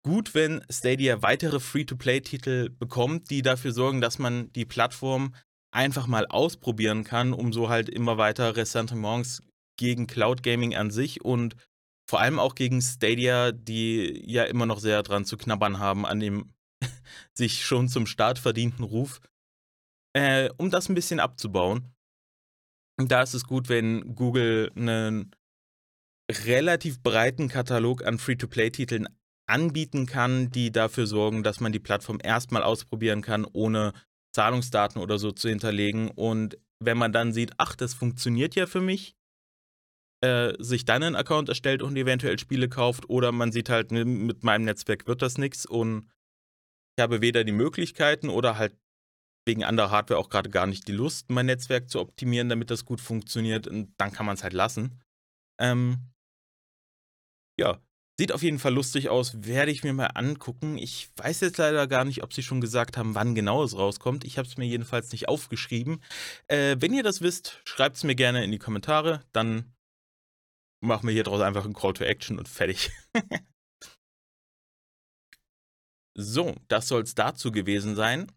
gut, 0.05 0.35
wenn 0.35 0.63
Stadia 0.69 1.23
weitere 1.23 1.59
Free-to-Play-Titel 1.59 2.69
bekommt, 2.69 3.31
die 3.31 3.41
dafür 3.41 3.71
sorgen, 3.71 4.01
dass 4.01 4.19
man 4.19 4.53
die 4.53 4.65
Plattform 4.65 5.33
einfach 5.71 6.05
mal 6.05 6.27
ausprobieren 6.27 7.03
kann, 7.03 7.33
um 7.33 7.51
so 7.51 7.69
halt 7.69 7.89
immer 7.89 8.17
weiter 8.17 8.55
Ressentiments 8.55 9.41
gegen 9.77 10.05
Cloud 10.05 10.43
Gaming 10.43 10.75
an 10.75 10.91
sich 10.91 11.25
und 11.25 11.55
vor 12.07 12.21
allem 12.21 12.39
auch 12.39 12.55
gegen 12.55 12.81
Stadia, 12.81 13.51
die 13.51 14.23
ja 14.25 14.43
immer 14.43 14.65
noch 14.65 14.79
sehr 14.79 15.01
dran 15.03 15.25
zu 15.25 15.37
knabbern 15.37 15.79
haben 15.79 16.05
an 16.05 16.19
dem 16.19 16.53
sich 17.33 17.65
schon 17.65 17.87
zum 17.87 18.05
Start 18.05 18.39
verdienten 18.39 18.83
Ruf, 18.83 19.21
äh, 20.13 20.49
um 20.57 20.69
das 20.69 20.89
ein 20.89 20.95
bisschen 20.95 21.19
abzubauen. 21.19 21.93
Da 22.97 23.21
ist 23.21 23.33
es 23.33 23.45
gut, 23.45 23.67
wenn 23.67 24.15
Google 24.15 24.71
einen 24.75 25.35
relativ 26.31 27.01
breiten 27.01 27.49
Katalog 27.49 28.05
an 28.05 28.17
Free-to-Play-Titeln 28.17 29.07
anbieten 29.47 30.05
kann, 30.05 30.49
die 30.49 30.71
dafür 30.71 31.05
sorgen, 31.05 31.43
dass 31.43 31.59
man 31.59 31.71
die 31.71 31.79
Plattform 31.79 32.19
erstmal 32.23 32.63
ausprobieren 32.63 33.21
kann, 33.21 33.45
ohne 33.45 33.93
Zahlungsdaten 34.33 35.01
oder 35.01 35.19
so 35.19 35.31
zu 35.31 35.49
hinterlegen. 35.49 36.09
Und 36.09 36.57
wenn 36.79 36.97
man 36.97 37.11
dann 37.11 37.33
sieht, 37.33 37.51
ach, 37.57 37.75
das 37.75 37.93
funktioniert 37.93 38.55
ja 38.55 38.65
für 38.65 38.81
mich, 38.81 39.15
äh, 40.25 40.53
sich 40.59 40.85
dann 40.85 41.03
einen 41.03 41.15
Account 41.15 41.49
erstellt 41.49 41.81
und 41.81 41.95
eventuell 41.95 42.39
Spiele 42.39 42.67
kauft, 42.67 43.09
oder 43.09 43.31
man 43.31 43.51
sieht 43.51 43.69
halt, 43.69 43.91
ne, 43.91 44.05
mit 44.05 44.43
meinem 44.43 44.65
Netzwerk 44.65 45.07
wird 45.07 45.21
das 45.21 45.37
nichts 45.37 45.65
und 45.65 46.09
ich 46.97 47.03
habe 47.03 47.21
weder 47.21 47.43
die 47.43 47.51
Möglichkeiten 47.51 48.29
oder 48.29 48.57
halt 48.57 48.75
wegen 49.45 49.63
anderer 49.63 49.91
Hardware 49.91 50.19
auch 50.19 50.29
gerade 50.29 50.49
gar 50.49 50.65
nicht 50.65 50.87
die 50.87 50.93
Lust, 50.93 51.29
mein 51.29 51.45
Netzwerk 51.45 51.89
zu 51.89 51.99
optimieren, 51.99 52.49
damit 52.49 52.71
das 52.71 52.85
gut 52.85 52.99
funktioniert. 52.99 53.67
Und 53.67 53.93
dann 53.97 54.11
kann 54.11 54.25
man 54.25 54.35
es 54.35 54.43
halt 54.43 54.53
lassen. 54.53 54.99
Ähm, 55.59 55.99
ja, 57.59 57.79
Sieht 58.17 58.31
auf 58.31 58.43
jeden 58.43 58.59
Fall 58.59 58.73
lustig 58.73 59.09
aus, 59.09 59.43
werde 59.43 59.71
ich 59.71 59.83
mir 59.83 59.91
mal 59.91 60.05
angucken. 60.05 60.77
Ich 60.77 61.09
weiß 61.17 61.41
jetzt 61.41 61.57
leider 61.57 61.85
gar 61.85 62.05
nicht, 62.05 62.23
ob 62.23 62.33
sie 62.33 62.43
schon 62.43 62.61
gesagt 62.61 62.95
haben, 62.95 63.13
wann 63.13 63.35
genau 63.35 63.61
es 63.61 63.77
rauskommt. 63.77 64.23
Ich 64.23 64.37
habe 64.37 64.47
es 64.47 64.55
mir 64.55 64.65
jedenfalls 64.65 65.11
nicht 65.11 65.27
aufgeschrieben. 65.27 66.01
Äh, 66.47 66.77
wenn 66.79 66.93
ihr 66.93 67.03
das 67.03 67.21
wisst, 67.21 67.59
schreibt 67.65 67.97
es 67.97 68.05
mir 68.05 68.15
gerne 68.15 68.45
in 68.45 68.51
die 68.51 68.57
Kommentare. 68.57 69.21
Dann 69.33 69.74
machen 70.85 71.07
wir 71.07 71.13
hier 71.13 71.23
draus 71.23 71.41
einfach 71.41 71.65
einen 71.65 71.73
Call 71.73 71.93
to 71.93 72.03
Action 72.03 72.39
und 72.39 72.47
fertig. 72.47 72.91
so, 76.17 76.55
das 76.67 76.87
soll 76.87 77.03
es 77.03 77.15
dazu 77.15 77.51
gewesen 77.51 77.95
sein. 77.95 78.31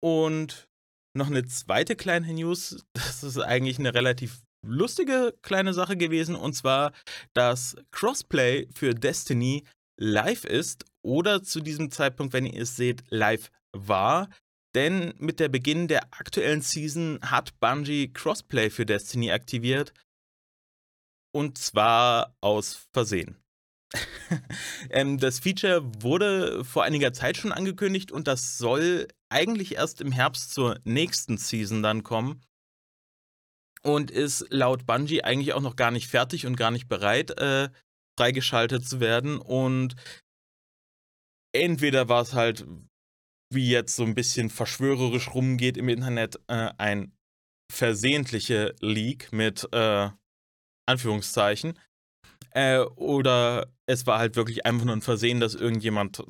Und 0.00 0.68
noch 1.14 1.28
eine 1.28 1.44
zweite 1.46 1.96
kleine 1.96 2.32
News. 2.32 2.84
Das 2.92 3.24
ist 3.24 3.38
eigentlich 3.38 3.78
eine 3.78 3.94
relativ 3.94 4.42
lustige 4.64 5.34
kleine 5.42 5.72
Sache 5.72 5.96
gewesen 5.96 6.34
und 6.34 6.54
zwar, 6.54 6.92
dass 7.34 7.76
Crossplay 7.92 8.68
für 8.74 8.94
Destiny 8.94 9.64
live 9.98 10.44
ist 10.44 10.84
oder 11.02 11.42
zu 11.42 11.60
diesem 11.60 11.90
Zeitpunkt, 11.90 12.32
wenn 12.32 12.46
ihr 12.46 12.62
es 12.62 12.76
seht, 12.76 13.04
live 13.08 13.50
war. 13.72 14.28
Denn 14.74 15.14
mit 15.16 15.40
der 15.40 15.48
Beginn 15.48 15.88
der 15.88 16.04
aktuellen 16.12 16.60
Season 16.60 17.18
hat 17.22 17.58
Bungie 17.60 18.12
Crossplay 18.12 18.68
für 18.68 18.84
Destiny 18.84 19.30
aktiviert. 19.30 19.94
Und 21.36 21.58
zwar 21.58 22.34
aus 22.40 22.88
Versehen. 22.94 23.36
ähm, 24.88 25.18
das 25.18 25.38
Feature 25.38 25.82
wurde 26.02 26.64
vor 26.64 26.82
einiger 26.82 27.12
Zeit 27.12 27.36
schon 27.36 27.52
angekündigt 27.52 28.10
und 28.10 28.26
das 28.26 28.56
soll 28.56 29.06
eigentlich 29.28 29.74
erst 29.74 30.00
im 30.00 30.12
Herbst 30.12 30.54
zur 30.54 30.80
nächsten 30.84 31.36
Season 31.36 31.82
dann 31.82 32.04
kommen 32.04 32.40
und 33.82 34.10
ist 34.10 34.46
laut 34.48 34.86
Bungie 34.86 35.24
eigentlich 35.24 35.52
auch 35.52 35.60
noch 35.60 35.76
gar 35.76 35.90
nicht 35.90 36.08
fertig 36.08 36.46
und 36.46 36.56
gar 36.56 36.70
nicht 36.70 36.88
bereit, 36.88 37.38
äh, 37.38 37.68
freigeschaltet 38.18 38.88
zu 38.88 39.00
werden. 39.00 39.36
Und 39.36 39.94
entweder 41.54 42.08
war 42.08 42.22
es 42.22 42.32
halt, 42.32 42.66
wie 43.52 43.68
jetzt 43.68 43.94
so 43.94 44.04
ein 44.04 44.14
bisschen 44.14 44.48
verschwörerisch 44.48 45.34
rumgeht 45.34 45.76
im 45.76 45.90
Internet, 45.90 46.40
äh, 46.46 46.70
ein 46.78 47.12
versehentliche 47.70 48.74
Leak 48.80 49.34
mit 49.34 49.68
äh, 49.74 50.08
Anführungszeichen. 50.86 51.78
Äh, 52.50 52.78
oder 52.78 53.72
es 53.86 54.06
war 54.06 54.18
halt 54.18 54.36
wirklich 54.36 54.64
einfach 54.64 54.86
nur 54.86 54.96
ein 54.96 55.02
Versehen, 55.02 55.40
dass 55.40 55.54
irgendjemand 55.54 56.22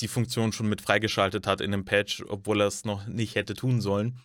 die 0.00 0.08
Funktion 0.08 0.52
schon 0.52 0.68
mit 0.68 0.80
freigeschaltet 0.80 1.46
hat 1.46 1.60
in 1.60 1.72
dem 1.72 1.84
Patch, 1.84 2.22
obwohl 2.28 2.60
er 2.60 2.66
es 2.66 2.84
noch 2.84 3.06
nicht 3.06 3.34
hätte 3.34 3.54
tun 3.54 3.80
sollen. 3.80 4.20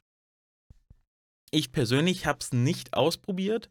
Ich 1.52 1.72
persönlich 1.72 2.26
habe 2.26 2.40
es 2.42 2.52
nicht 2.52 2.94
ausprobiert, 2.94 3.70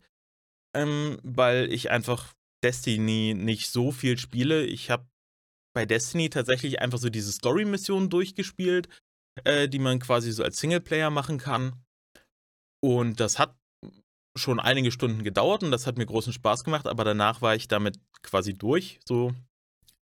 ähm, 0.74 1.18
weil 1.22 1.72
ich 1.72 1.90
einfach 1.90 2.34
Destiny 2.62 3.34
nicht 3.36 3.70
so 3.70 3.92
viel 3.92 4.18
spiele. 4.18 4.64
Ich 4.64 4.90
habe 4.90 5.06
bei 5.74 5.84
Destiny 5.84 6.30
tatsächlich 6.30 6.80
einfach 6.80 6.98
so 6.98 7.10
diese 7.10 7.32
Story-Missionen 7.32 8.08
durchgespielt, 8.08 8.88
äh, 9.44 9.68
die 9.68 9.78
man 9.78 9.98
quasi 9.98 10.32
so 10.32 10.42
als 10.42 10.58
Singleplayer 10.58 11.10
machen 11.10 11.38
kann. 11.38 11.84
Und 12.82 13.20
das 13.20 13.38
hat 13.38 13.56
schon 14.36 14.60
einige 14.60 14.90
Stunden 14.90 15.22
gedauert 15.22 15.62
und 15.62 15.70
das 15.70 15.86
hat 15.86 15.96
mir 15.96 16.06
großen 16.06 16.32
Spaß 16.32 16.64
gemacht, 16.64 16.86
aber 16.86 17.04
danach 17.04 17.40
war 17.40 17.54
ich 17.54 17.68
damit 17.68 17.98
quasi 18.22 18.54
durch. 18.54 19.00
So 19.06 19.32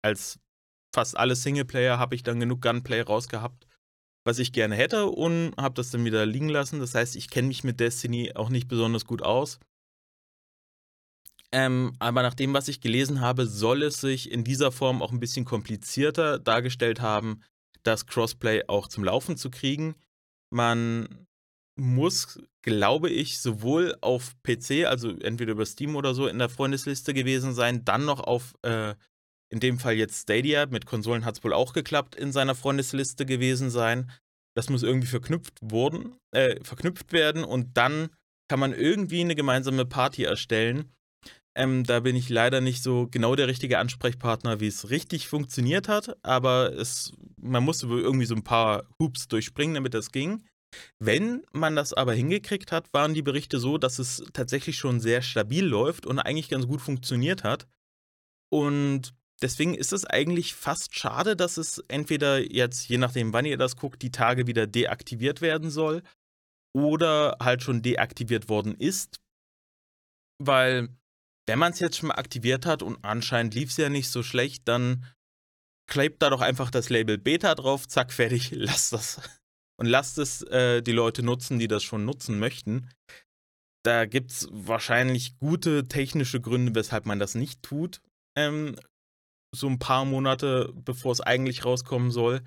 als 0.03 0.41
fast 0.95 1.17
alle 1.17 1.37
Singleplayer 1.37 1.99
habe 1.99 2.15
ich 2.15 2.23
dann 2.23 2.41
genug 2.41 2.63
Gunplay 2.63 3.03
rausgehabt 3.03 3.67
was 4.25 4.39
ich 4.39 4.53
gerne 4.53 4.77
hätte 4.77 5.07
und 5.07 5.55
habe 5.57 5.75
das 5.75 5.91
dann 5.91 6.05
wieder 6.05 6.27
liegen 6.27 6.49
lassen. 6.49 6.81
Das 6.81 6.95
heißt, 6.95 7.17
ich 7.17 7.31
kenne 7.31 7.49
mich 7.49 7.65
mit 7.65 7.81
Destiny 7.81 8.33
auch 8.35 8.51
nicht 8.51 8.69
besonders 8.69 9.05
gut 9.05 9.23
aus. 9.23 9.59
Ähm, 11.51 11.95
aber 11.99 12.23
nach 12.23 12.35
dem, 12.35 12.55
was 12.55 12.69
ich 12.69 12.81
gelesen 12.81 13.21
habe, 13.21 13.47
soll 13.47 13.83
es 13.83 14.01
sich 14.01 14.31
in 14.31 14.45
dieser 14.45 14.73
Form 14.73 15.03
auch 15.03 15.13
ein 15.13 15.21
bisschen 15.21 15.45
komplizierter 15.45 16.39
dargestellt 16.39 17.01
haben, 17.01 17.43
das 17.83 18.07
Crossplay 18.07 18.65
auch 18.69 18.89
zum 18.89 19.05
Laufen 19.05 19.37
zu 19.37 19.51
kriegen. 19.51 19.97
Man 20.51 21.27
muss, 21.77 22.39
glaube 22.63 23.11
ich, 23.11 23.41
sowohl 23.41 23.97
auf 24.01 24.35
PC, 24.43 24.87
also 24.87 25.11
entweder 25.11 25.53
über 25.53 25.67
Steam 25.67 25.97
oder 25.97 26.15
so, 26.15 26.27
in 26.27 26.39
der 26.39 26.49
Freundesliste 26.49 27.13
gewesen 27.13 27.53
sein, 27.55 27.85
dann 27.85 28.05
noch 28.05 28.21
auf 28.21 28.55
äh, 28.63 28.95
in 29.53 29.61
dem 29.61 29.79
Fall 29.79 29.95
jetzt 29.95 30.23
Stadia, 30.23 30.67
mit 30.67 30.87
Konsolen 30.87 31.27
hat 31.27 31.37
es 31.37 31.45
wohl 31.45 31.53
auch 31.53 31.75
geklappt, 31.75 32.15
in 32.15 32.33
seiner 32.33 32.55
Freundesliste 32.55 33.27
gewesen 33.27 33.69
sein. 33.69 34.11
Das 34.57 34.71
muss 34.71 34.83
irgendwie 34.83 35.09
verknüpft 35.09 35.59
worden, 35.61 36.17
äh, 36.35 36.59
verknüpft 36.65 37.13
werden 37.13 37.45
und 37.45 37.77
dann 37.77 38.09
kann 38.49 38.61
man 38.61 38.73
irgendwie 38.73 39.21
eine 39.21 39.35
gemeinsame 39.35 39.85
Party 39.85 40.25
erstellen. 40.25 40.91
Ähm, 41.55 41.85
da 41.85 42.01
bin 42.01 42.17
ich 42.17 42.31
leider 42.31 42.63
nicht 42.63 42.83
so 42.83 43.09
genau 43.11 43.37
der 43.37 43.47
richtige 43.47 43.79
Ansprechpartner, 43.79 44.61
wie 44.61 44.69
es 44.69 44.89
richtig 44.89 45.29
funktioniert 45.29 45.87
hat, 45.87 46.17
aber 46.23 46.73
es, 46.73 47.13
man 47.39 47.63
musste 47.63 47.87
irgendwie 47.87 48.27
so 48.27 48.35
ein 48.35 48.45
paar 48.45 48.85
Hoops 48.99 49.29
durchspringen, 49.29 49.75
damit 49.75 49.93
das 49.93 50.13
ging. 50.13 50.43
Wenn 50.99 51.45
man 51.53 51.77
das 51.77 51.93
aber 51.93 52.15
hingekriegt 52.15 52.73
hat, 52.73 52.93
waren 52.93 53.15
die 53.15 53.23
Berichte 53.23 53.59
so, 53.59 53.79
dass 53.79 53.99
es 53.99 54.25
tatsächlich 54.33 54.77
schon 54.77 55.01
sehr 55.01 55.23
stabil 55.23 55.65
läuft 55.65 56.07
und 56.07 56.19
eigentlich 56.19 56.49
ganz 56.49 56.67
gut 56.67 56.81
funktioniert 56.81 57.45
hat. 57.45 57.67
Und 58.51 59.15
Deswegen 59.43 59.75
ist 59.75 59.93
es 59.93 60.05
eigentlich 60.05 60.55
fast 60.55 60.97
schade, 60.97 61.35
dass 61.35 61.57
es 61.57 61.79
entweder 61.89 62.39
jetzt, 62.39 62.89
je 62.89 62.97
nachdem, 62.97 63.33
wann 63.33 63.45
ihr 63.45 63.59
das 63.59 63.77
guckt, 63.77 64.01
die 64.01 64.13
Tage 64.13 64.47
wieder 64.47 64.69
deaktiviert 64.69 65.41
werden 65.41 65.69
soll 65.69 66.03
oder 66.73 67.37
halt 67.41 67.63
schon 67.63 67.83
deaktiviert 67.83 68.49
worden 68.49 68.77
ist. 68.77 69.21
Weil, 70.39 70.91
wenn 71.47 71.59
man 71.59 71.73
es 71.73 71.81
jetzt 71.81 71.99
schon 71.99 72.09
mal 72.09 72.15
aktiviert 72.15 72.67
hat 72.67 72.85
und 72.85 73.05
anscheinend 73.05 73.55
lief 73.55 73.71
es 73.71 73.77
ja 73.79 73.89
nicht 73.89 74.11
so 74.11 74.23
schlecht, 74.23 74.69
dann 74.69 75.05
klebt 75.91 76.23
da 76.23 76.31
doch 76.31 76.41
einfach 76.41 76.71
das 76.71 76.89
Label 76.89 77.19
Beta 77.19 77.57
drauf, 77.57 77.89
zack, 77.89 78.13
fertig, 78.13 78.51
lasst 78.55 78.93
das. 78.93 79.21
Und 79.83 79.89
lasst 79.89 80.17
es 80.19 80.43
äh, 80.43 80.81
die 80.81 80.93
Leute 80.93 81.25
nutzen, 81.25 81.59
die 81.59 81.67
das 81.67 81.83
schon 81.83 82.05
nutzen 82.05 82.39
möchten. 82.39 82.89
Da 83.85 84.07
gibt 84.07 84.31
es 84.31 84.49
wahrscheinlich 84.53 85.37
gute 85.39 85.89
technische 85.89 86.41
Gründe, 86.41 86.73
weshalb 86.77 87.05
man 87.05 87.19
das 87.19 87.35
nicht 87.35 87.65
tut. 87.65 88.01
Ähm, 88.39 88.77
so 89.53 89.67
ein 89.67 89.81
paar 89.81 90.05
Monate, 90.05 90.73
bevor 90.73 91.11
es 91.11 91.21
eigentlich 91.21 91.65
rauskommen 91.65 92.13
soll. 92.13 92.43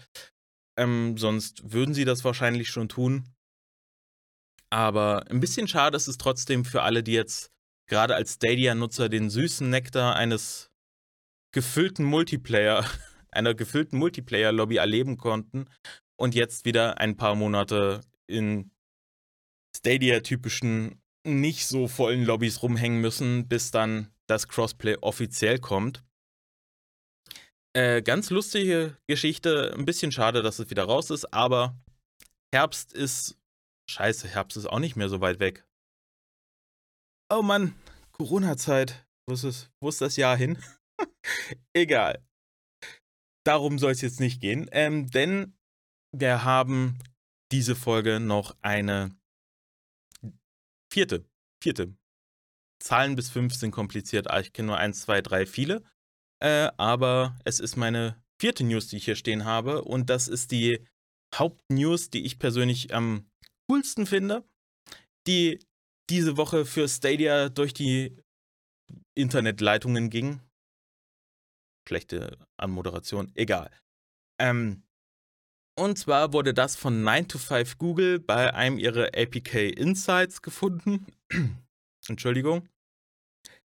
Ähm, 0.80 1.18
sonst 1.18 1.74
würden 1.74 1.94
sie 1.94 2.06
das 2.06 2.24
wahrscheinlich 2.24 2.70
schon 2.70 2.88
tun. 2.88 3.28
Aber 4.70 5.30
ein 5.30 5.42
bisschen 5.42 5.68
schade 5.68 5.98
ist 5.98 6.08
es 6.08 6.18
trotzdem 6.18 6.64
für 6.64 6.84
alle, 6.84 7.04
die 7.04 7.12
jetzt 7.12 7.52
gerade 7.90 8.16
als 8.16 8.36
Stadia-Nutzer 8.36 9.10
den 9.10 9.30
süßen 9.30 9.70
Nektar 9.70 10.16
eines 10.16 10.72
gefüllten 11.54 12.06
Multiplayer, 12.06 12.86
einer 13.30 13.54
gefüllten 13.54 14.00
Multiplayer-Lobby 14.00 14.78
erleben 14.78 15.18
konnten 15.18 15.68
und 16.18 16.36
jetzt 16.36 16.66
wieder 16.66 17.00
ein 17.00 17.18
paar 17.18 17.36
Monate 17.36 18.02
in 18.28 18.72
Stadia-typischen, 19.76 21.02
nicht 21.26 21.68
so 21.68 21.88
vollen 21.88 22.24
Lobbys 22.24 22.62
rumhängen 22.62 23.02
müssen, 23.02 23.48
bis 23.48 23.72
dann 23.72 24.14
das 24.28 24.48
Crossplay 24.48 24.98
offiziell 25.02 25.60
kommt. 25.60 26.04
Äh, 27.76 28.02
ganz 28.02 28.30
lustige 28.30 28.98
Geschichte, 29.08 29.74
ein 29.78 29.86
bisschen 29.86 30.12
schade, 30.12 30.42
dass 30.42 30.60
es 30.60 30.70
wieder 30.70 30.86
raus 30.86 31.10
ist, 31.10 31.34
aber 31.34 31.78
Herbst 32.54 32.94
ist. 32.94 33.38
Scheiße, 33.90 34.28
Herbst 34.28 34.58
ist 34.58 34.66
auch 34.66 34.80
nicht 34.80 34.96
mehr 34.96 35.10
so 35.10 35.20
weit 35.22 35.40
weg. 35.40 35.68
Oh 37.30 37.42
Mann, 37.42 37.76
Corona-Zeit. 38.14 39.06
Wo 39.28 39.34
ist 39.34 39.44
es? 39.44 39.70
Wo 39.82 39.90
ist 39.90 40.00
das 40.00 40.16
Jahr 40.16 40.38
hin? 40.38 40.58
Egal. 41.74 42.24
Darum 43.44 43.78
soll 43.78 43.92
es 43.92 44.02
jetzt 44.02 44.20
nicht 44.20 44.42
gehen, 44.42 44.70
ähm, 44.72 45.10
denn 45.12 45.55
wir 46.20 46.44
haben 46.44 46.98
diese 47.52 47.76
Folge 47.76 48.20
noch 48.20 48.56
eine 48.62 49.16
vierte. 50.92 51.26
Vierte. 51.62 51.96
Zahlen 52.82 53.16
bis 53.16 53.30
fünf 53.30 53.54
sind 53.54 53.72
kompliziert. 53.72 54.28
Ich 54.40 54.54
kenne 54.54 54.68
nur 54.68 54.78
eins, 54.78 55.02
zwei, 55.02 55.22
drei, 55.22 55.46
viele. 55.46 55.84
Äh, 56.42 56.72
aber 56.78 57.38
es 57.46 57.60
ist 57.60 57.76
meine 57.76 58.22
vierte 58.40 58.64
News, 58.64 58.88
die 58.88 58.98
ich 58.98 59.06
hier 59.06 59.16
stehen 59.16 59.46
habe. 59.46 59.84
Und 59.84 60.10
das 60.10 60.28
ist 60.28 60.52
die 60.52 60.86
Hauptnews, 61.34 62.10
die 62.10 62.26
ich 62.26 62.40
persönlich 62.40 62.94
am 62.94 63.30
coolsten 63.70 64.06
finde, 64.06 64.48
die 65.28 65.60
diese 66.10 66.38
Woche 66.38 66.66
für 66.66 66.88
Stadia 66.88 67.50
durch 67.50 67.74
die 67.74 68.16
Internetleitungen 69.16 70.10
ging. 70.10 70.42
Schlechte 71.88 72.38
Anmoderation, 72.58 73.32
egal. 73.36 73.72
Ähm, 74.40 74.85
und 75.78 75.98
zwar 75.98 76.34
wurde 76.34 76.54
das 76.54 76.76
von 76.76 77.04
9 77.04 77.28
to 77.28 77.38
5 77.38 77.78
Google 77.78 78.20
bei 78.20 78.54
einem 78.54 78.78
ihrer 78.78 79.10
APK 79.16 79.70
Insights 79.70 80.42
gefunden. 80.42 81.06
Entschuldigung. 82.08 82.68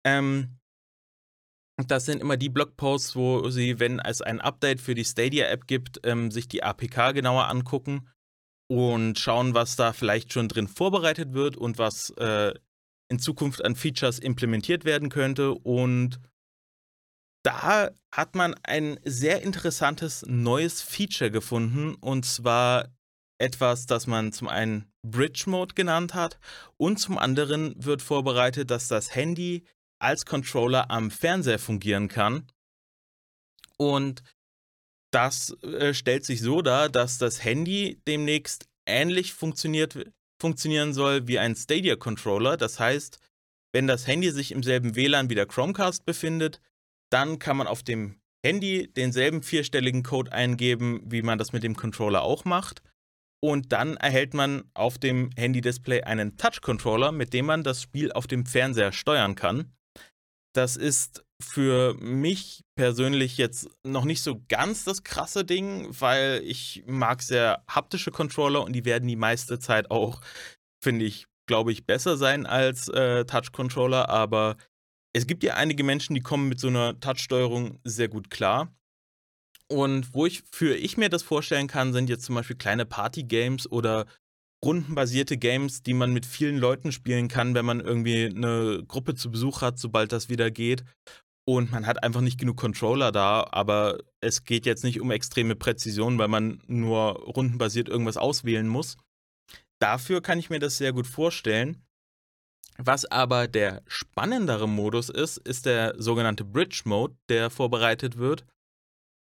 Ähm, 0.06 0.58
das 1.86 2.06
sind 2.06 2.22
immer 2.22 2.38
die 2.38 2.50
Blogposts, 2.50 3.16
wo 3.16 3.50
sie, 3.50 3.80
wenn 3.80 4.00
es 4.00 4.22
ein 4.22 4.42
Update 4.42 4.82
für 4.82 4.96
die 4.96 5.06
Stadia-App 5.06 5.68
gibt, 5.68 6.00
ähm, 6.04 6.32
sich 6.32 6.48
die 6.48 6.64
APK 6.64 7.14
genauer 7.14 7.48
angucken 7.48 8.10
und 8.68 9.20
schauen, 9.20 9.54
was 9.54 9.76
da 9.76 9.94
vielleicht 9.94 10.34
schon 10.34 10.50
drin 10.50 10.68
vorbereitet 10.68 11.34
wird 11.34 11.56
und 11.56 11.78
was 11.78 12.10
äh, 12.18 12.54
in 13.10 13.20
Zukunft 13.20 13.64
an 13.64 13.76
Features 13.76 14.20
implementiert 14.20 14.86
werden 14.86 15.10
könnte. 15.10 15.54
Und 15.54 16.20
da 17.48 17.92
hat 18.12 18.36
man 18.36 18.56
ein 18.64 19.00
sehr 19.06 19.42
interessantes 19.42 20.26
neues 20.28 20.82
Feature 20.82 21.32
gefunden 21.32 21.96
und 21.96 22.26
zwar 22.26 22.94
etwas, 23.40 23.86
das 23.86 24.06
man 24.06 24.34
zum 24.34 24.50
einen 24.50 24.92
Bridge 25.02 25.46
Mode 25.46 25.74
genannt 25.74 26.14
hat 26.14 26.40
und 26.76 26.98
zum 26.98 27.18
anderen 27.18 27.74
wird 27.82 28.02
vorbereitet, 28.02 28.70
dass 28.70 28.90
das 28.90 29.16
Handy 29.16 29.64
als 29.98 30.26
Controller 30.26 30.92
am 30.92 31.10
Fernseher 31.10 31.58
fungieren 31.58 32.10
kann. 32.10 32.52
Und 33.78 34.24
das 35.14 35.52
äh, 35.64 35.94
stellt 35.94 36.26
sich 36.26 36.42
so 36.42 36.62
dar, 36.62 36.90
dass 36.90 37.18
das 37.18 37.46
Handy 37.46 38.02
demnächst 38.10 38.68
ähnlich 38.86 39.34
funktioniert, 39.34 40.12
funktionieren 40.42 40.94
soll 40.94 41.30
wie 41.30 41.40
ein 41.40 41.56
Stadia-Controller. 41.56 42.58
Das 42.58 42.78
heißt, 42.78 43.20
wenn 43.72 43.88
das 43.88 44.06
Handy 44.06 44.32
sich 44.32 44.52
im 44.52 44.64
selben 44.64 44.98
WLAN 44.98 45.30
wie 45.30 45.36
der 45.36 45.46
Chromecast 45.46 46.04
befindet, 46.04 46.60
dann 47.10 47.40
kann 47.40 47.58
man 47.58 47.68
auf 47.68 47.84
dem 47.84 48.20
Handy 48.46 48.92
denselben 48.94 49.44
vierstelligen 49.44 50.04
Code 50.04 50.32
eingeben, 50.32 51.02
wie 51.06 51.22
man 51.22 51.38
das 51.38 51.54
mit 51.54 51.64
dem 51.64 51.76
Controller 51.76 52.22
auch 52.22 52.46
macht. 52.46 52.82
Und 53.44 53.72
dann 53.72 53.98
erhält 53.98 54.34
man 54.34 54.64
auf 54.74 54.98
dem 54.98 55.30
Handy-Display 55.38 56.04
einen 56.04 56.38
Touch-Controller, 56.38 57.12
mit 57.12 57.34
dem 57.34 57.46
man 57.46 57.64
das 57.64 57.82
Spiel 57.82 58.12
auf 58.12 58.26
dem 58.26 58.46
Fernseher 58.46 58.92
steuern 58.92 59.36
kann. 59.36 59.74
Das 60.56 60.76
ist 60.76 61.24
für 61.40 61.94
mich 61.96 62.64
persönlich 62.76 63.38
jetzt 63.38 63.70
noch 63.84 64.06
nicht 64.06 64.24
so 64.24 64.42
ganz 64.50 64.86
das 64.86 65.04
krasse 65.04 65.46
Ding, 65.46 65.88
weil 66.00 66.42
ich 66.44 66.84
mag 66.88 67.22
sehr 67.22 67.64
haptische 67.68 68.10
Controller 68.10 68.64
und 68.64 68.74
die 68.74 68.86
werden 68.86 69.08
die 69.08 69.16
meiste 69.16 69.60
Zeit 69.60 69.92
auch, 69.92 70.22
finde 70.84 71.06
ich, 71.06 71.28
glaube 71.48 71.72
ich, 71.72 71.86
besser 71.86 72.18
sein 72.18 72.48
als 72.48 72.88
äh, 72.88 73.26
Touch-Controller. 73.26 74.10
Aber 74.10 74.58
es 75.18 75.28
gibt 75.28 75.44
ja 75.44 75.56
einige 75.56 75.84
Menschen, 75.84 76.14
die 76.14 76.22
kommen 76.22 76.48
mit 76.48 76.60
so 76.60 76.68
einer 76.68 77.00
Touch-Steuerung 77.00 77.80
sehr 77.84 78.08
gut 78.08 78.30
klar. 78.30 78.74
Und 79.70 80.14
wo 80.14 80.26
ich 80.26 80.44
für 80.52 80.76
ich 80.76 80.96
mir 80.96 81.10
das 81.10 81.24
vorstellen 81.24 81.68
kann, 81.68 81.92
sind 81.92 82.10
jetzt 82.10 82.26
zum 82.26 82.36
Beispiel 82.36 82.56
kleine 82.56 82.86
Party-Games 82.86 83.70
oder 83.70 84.06
rundenbasierte 84.64 85.38
Games, 85.38 85.84
die 85.84 85.94
man 85.94 86.14
mit 86.14 86.26
vielen 86.26 86.58
Leuten 86.58 86.92
spielen 86.92 87.28
kann, 87.28 87.54
wenn 87.54 87.66
man 87.66 87.80
irgendwie 87.80 88.26
eine 88.26 88.84
Gruppe 88.88 89.16
zu 89.16 89.30
Besuch 89.30 89.62
hat, 89.62 89.78
sobald 89.78 90.12
das 90.12 90.30
wieder 90.30 90.52
geht. 90.52 90.84
Und 91.46 91.72
man 91.72 91.86
hat 91.86 92.04
einfach 92.04 92.22
nicht 92.22 92.40
genug 92.40 92.58
Controller 92.58 93.12
da, 93.12 93.48
aber 93.52 94.00
es 94.22 94.44
geht 94.44 94.66
jetzt 94.66 94.84
nicht 94.84 95.00
um 95.00 95.12
extreme 95.12 95.56
Präzision, 95.56 96.18
weil 96.18 96.28
man 96.28 96.62
nur 96.68 97.24
rundenbasiert 97.24 97.90
irgendwas 97.90 98.18
auswählen 98.18 98.68
muss. 98.68 98.98
Dafür 99.80 100.22
kann 100.22 100.40
ich 100.40 100.50
mir 100.50 100.60
das 100.60 100.78
sehr 100.78 100.92
gut 100.92 101.08
vorstellen. 101.08 101.87
Was 102.78 103.06
aber 103.06 103.48
der 103.48 103.82
spannendere 103.88 104.68
Modus 104.68 105.10
ist, 105.10 105.38
ist 105.38 105.66
der 105.66 105.96
sogenannte 105.98 106.44
Bridge 106.44 106.84
Mode, 106.86 107.16
der 107.30 107.50
vorbereitet 107.50 108.18
wird. 108.18 108.46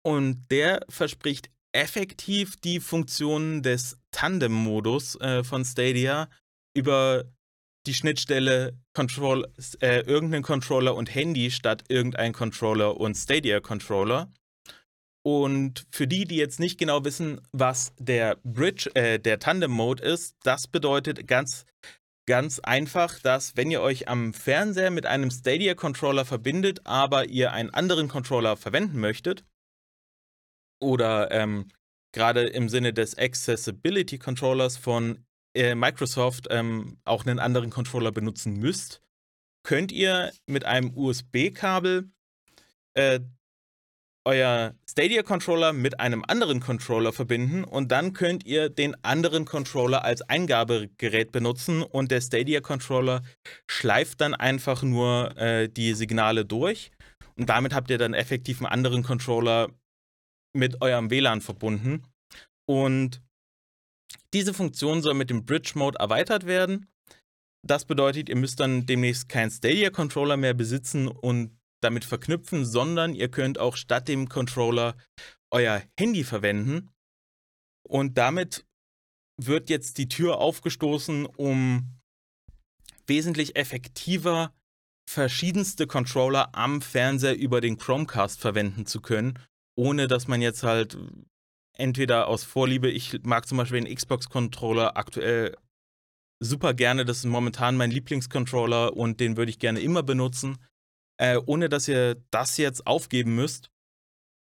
Und 0.03 0.45
der 0.51 0.85
verspricht 0.89 1.49
effektiv 1.71 2.55
die 2.57 2.79
Funktionen 2.79 3.61
des 3.63 3.97
Tandem-Modus 4.11 5.15
äh, 5.19 5.43
von 5.43 5.65
Stadia 5.65 6.29
über 6.75 7.25
die 7.85 7.93
Schnittstelle 7.93 8.77
Control, 8.93 9.47
äh, 9.81 10.01
irgendeinen 10.01 10.43
Controller 10.43 10.95
und 10.95 11.13
Handy 11.13 11.51
statt 11.51 11.83
irgendein 11.89 12.33
Controller 12.33 12.97
und 12.97 13.15
Stadia-Controller. 13.15 14.31
Und 15.23 15.87
für 15.91 16.07
die, 16.07 16.25
die 16.25 16.35
jetzt 16.35 16.59
nicht 16.59 16.77
genau 16.77 17.03
wissen, 17.03 17.41
was 17.51 17.93
der 17.97 18.37
Bridge, 18.43 18.91
äh, 18.93 19.19
der 19.19 19.39
Tandem-Mode 19.39 20.03
ist, 20.03 20.35
das 20.43 20.67
bedeutet 20.67 21.27
ganz, 21.27 21.65
ganz 22.25 22.59
einfach, 22.59 23.19
dass 23.19 23.55
wenn 23.55 23.71
ihr 23.71 23.81
euch 23.81 24.07
am 24.07 24.33
Fernseher 24.33 24.91
mit 24.91 25.05
einem 25.05 25.31
Stadia-Controller 25.31 26.25
verbindet, 26.25 26.81
aber 26.85 27.25
ihr 27.27 27.51
einen 27.51 27.69
anderen 27.69 28.07
Controller 28.07 28.57
verwenden 28.57 28.99
möchtet, 28.99 29.45
oder 30.81 31.31
ähm, 31.31 31.69
gerade 32.11 32.47
im 32.47 32.69
Sinne 32.69 32.93
des 32.93 33.17
Accessibility 33.17 34.17
Controllers 34.17 34.77
von 34.77 35.25
äh, 35.53 35.75
Microsoft 35.75 36.47
ähm, 36.49 36.99
auch 37.05 37.25
einen 37.25 37.39
anderen 37.39 37.69
Controller 37.69 38.11
benutzen 38.11 38.53
müsst, 38.53 39.01
könnt 39.63 39.91
ihr 39.91 40.31
mit 40.47 40.65
einem 40.65 40.95
USB-Kabel 40.95 42.11
äh, 42.93 43.19
euer 44.25 44.75
Stadia-Controller 44.89 45.71
mit 45.71 45.99
einem 45.99 46.23
anderen 46.27 46.59
Controller 46.59 47.13
verbinden 47.13 47.63
und 47.63 47.91
dann 47.91 48.13
könnt 48.13 48.45
ihr 48.45 48.69
den 48.69 48.95
anderen 49.03 49.45
Controller 49.45 50.03
als 50.03 50.21
Eingabegerät 50.23 51.31
benutzen 51.31 51.83
und 51.83 52.11
der 52.11 52.21
Stadia-Controller 52.21 53.21
schleift 53.69 54.21
dann 54.21 54.33
einfach 54.33 54.83
nur 54.83 55.37
äh, 55.37 55.69
die 55.69 55.93
Signale 55.93 56.43
durch 56.43 56.91
und 57.37 57.49
damit 57.49 57.73
habt 57.73 57.89
ihr 57.89 57.97
dann 57.97 58.13
effektiv 58.13 58.59
einen 58.59 58.71
anderen 58.71 59.03
Controller 59.03 59.69
mit 60.55 60.81
eurem 60.81 61.09
WLAN 61.09 61.41
verbunden. 61.41 62.03
Und 62.67 63.21
diese 64.33 64.53
Funktion 64.53 65.01
soll 65.01 65.13
mit 65.13 65.29
dem 65.29 65.45
Bridge 65.45 65.73
Mode 65.75 65.99
erweitert 65.99 66.45
werden. 66.45 66.87
Das 67.65 67.85
bedeutet, 67.85 68.29
ihr 68.29 68.35
müsst 68.35 68.59
dann 68.59 68.85
demnächst 68.85 69.27
keinen 69.27 69.51
Stadia-Controller 69.51 70.37
mehr 70.37 70.53
besitzen 70.53 71.07
und 71.07 71.54
damit 71.81 72.05
verknüpfen, 72.05 72.65
sondern 72.65 73.13
ihr 73.13 73.29
könnt 73.29 73.59
auch 73.59 73.75
statt 73.75 74.07
dem 74.07 74.29
Controller 74.29 74.95
euer 75.51 75.81
Handy 75.99 76.23
verwenden. 76.23 76.91
Und 77.87 78.17
damit 78.17 78.65
wird 79.41 79.69
jetzt 79.69 79.97
die 79.97 80.07
Tür 80.07 80.37
aufgestoßen, 80.37 81.25
um 81.25 81.99
wesentlich 83.05 83.55
effektiver 83.55 84.53
verschiedenste 85.07 85.85
Controller 85.85 86.55
am 86.55 86.81
Fernseher 86.81 87.37
über 87.37 87.61
den 87.61 87.77
Chromecast 87.77 88.39
verwenden 88.39 88.85
zu 88.85 89.01
können 89.01 89.37
ohne 89.75 90.07
dass 90.07 90.27
man 90.27 90.41
jetzt 90.41 90.63
halt 90.63 90.97
entweder 91.77 92.27
aus 92.27 92.43
Vorliebe, 92.43 92.89
ich 92.89 93.19
mag 93.23 93.47
zum 93.47 93.57
Beispiel 93.57 93.81
den 93.81 93.93
Xbox-Controller 93.93 94.95
aktuell 94.97 95.55
super 96.41 96.73
gerne, 96.73 97.05
das 97.05 97.19
ist 97.19 97.25
momentan 97.25 97.77
mein 97.77 97.91
Lieblingscontroller 97.91 98.95
und 98.95 99.19
den 99.19 99.37
würde 99.37 99.49
ich 99.49 99.59
gerne 99.59 99.81
immer 99.81 100.03
benutzen, 100.03 100.57
äh, 101.17 101.37
ohne 101.45 101.69
dass 101.69 101.87
ihr 101.87 102.23
das 102.31 102.57
jetzt 102.57 102.85
aufgeben 102.87 103.35
müsst, 103.35 103.71